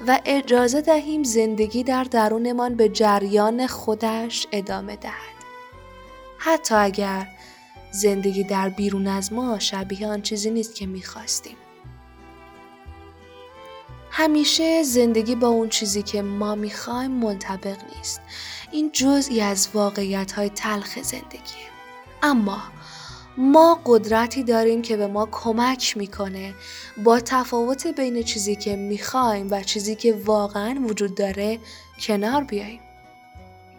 و 0.07 0.19
اجازه 0.25 0.81
دهیم 0.81 1.23
زندگی 1.23 1.83
در 1.83 2.03
درونمان 2.03 2.75
به 2.75 2.89
جریان 2.89 3.67
خودش 3.67 4.47
ادامه 4.51 4.95
دهد. 4.95 5.13
حتی 6.37 6.75
اگر 6.75 7.27
زندگی 7.91 8.43
در 8.43 8.69
بیرون 8.69 9.07
از 9.07 9.33
ما 9.33 9.59
شبیه 9.59 10.07
آن 10.07 10.21
چیزی 10.21 10.51
نیست 10.51 10.75
که 10.75 10.85
می 10.85 11.03
خواستیم. 11.03 11.57
همیشه 14.11 14.83
زندگی 14.83 15.35
با 15.35 15.47
اون 15.47 15.69
چیزی 15.69 16.03
که 16.03 16.21
ما 16.21 16.55
می‌خوایم 16.55 17.11
منطبق 17.11 17.77
نیست. 17.97 18.21
این 18.71 18.91
جزئی 18.93 19.41
از 19.41 19.69
واقعیت 19.73 20.31
های 20.31 20.49
تلخ 20.49 21.01
زندگیه. 21.01 21.71
اما 22.23 22.61
ما 23.37 23.79
قدرتی 23.85 24.43
داریم 24.43 24.81
که 24.81 24.97
به 24.97 25.07
ما 25.07 25.27
کمک 25.31 25.97
می‌کنه 25.97 26.53
با 27.03 27.19
تفاوت 27.19 27.87
بین 27.87 28.23
چیزی 28.23 28.55
که 28.55 28.75
می‌خوایم 28.75 29.47
و 29.51 29.63
چیزی 29.63 29.95
که 29.95 30.13
واقعا 30.25 30.75
وجود 30.89 31.15
داره 31.15 31.59
کنار 32.01 32.43
بیاییم. 32.43 32.79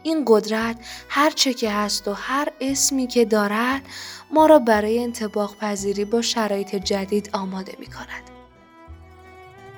این 0.03 0.25
قدرت 0.27 0.77
هر 1.09 1.31
چه 1.31 1.55
که 1.55 1.71
هست 1.71 2.09
و 2.09 2.13
هر 2.13 2.49
اسمی 2.61 3.07
که 3.07 3.25
دارد 3.25 3.83
ما 4.31 4.47
را 4.47 4.59
برای 4.59 4.99
انتباق 4.99 5.57
پذیری 5.57 6.05
با 6.05 6.23
شرایط 6.23 6.75
جدید 6.75 7.31
آماده 7.33 7.77
می 7.79 7.87
کند. 7.87 8.31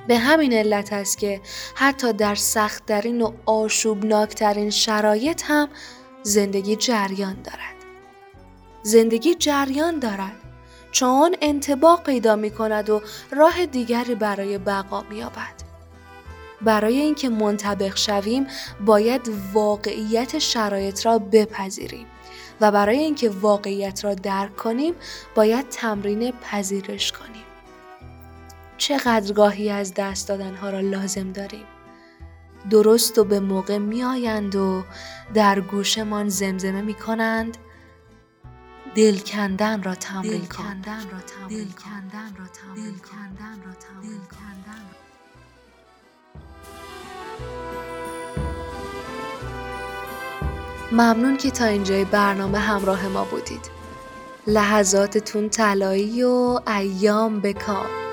به 0.09 0.19
همین 0.19 0.53
علت 0.53 0.93
است 0.93 1.19
که 1.19 1.41
حتی 1.75 2.13
در 2.13 2.35
سختترین 2.35 3.23
و 3.23 3.33
آشوبناکترین 3.47 4.71
شرایط 4.71 5.43
هم 5.47 5.69
زندگی 6.23 6.77
جریان 6.77 7.43
دارد. 7.43 7.74
زندگی 8.87 9.35
جریان 9.35 9.99
دارد 9.99 10.37
چون 10.91 11.37
انتباق 11.43 12.03
پیدا 12.03 12.37
می 12.37 12.51
کند 12.51 12.91
و 12.91 13.03
راه 13.31 13.67
دیگری 13.67 14.15
برای 14.15 14.59
بقا 14.59 15.03
می. 15.11 15.25
برای 16.63 16.99
اینکه 16.99 17.29
منطبق 17.29 17.97
شویم 17.97 18.47
باید 18.87 19.31
واقعیت 19.53 20.39
شرایط 20.39 21.07
را 21.07 21.19
بپذیریم 21.19 22.07
و 22.61 22.71
برای 22.71 22.99
اینکه 22.99 23.31
واقعیت 23.31 24.05
را 24.05 24.15
درک 24.15 24.57
کنیم 24.57 24.95
باید 25.35 25.69
تمرین 25.69 26.33
پذیرش 26.33 27.13
کنیم. 27.13 27.45
چقدر 28.77 29.33
گاهی 29.33 29.71
از 29.71 29.95
دست 29.95 30.29
دادنها 30.29 30.71
را 30.71 30.81
لازم 30.81 31.33
داریم. 31.33 31.65
درست 32.71 33.19
و 33.19 33.25
به 33.25 33.41
موقع 33.41 33.79
می 33.79 34.05
آیند 34.05 34.57
و 34.57 34.83
در 35.35 35.61
گوشمان 35.61 36.29
زمزمه 36.29 36.83
می 36.83 36.95
کنند 36.95 37.57
دل 38.95 39.19
کندن 39.19 39.83
را 39.83 39.95
تمرین 39.95 40.47
کن. 40.47 40.81
دل 40.81 40.91
کندن 40.91 41.11
را 41.11 41.19
تمرین 41.21 41.75
ممنون 50.93 51.37
که 51.37 51.51
تا 51.51 51.65
اینجای 51.65 52.05
برنامه 52.05 52.59
همراه 52.59 53.09
ما 53.09 53.25
بودید. 53.25 53.71
لحظاتتون 54.47 55.49
طلایی 55.49 56.23
و 56.23 56.61
ایام 56.67 57.41
بکام. 57.41 58.04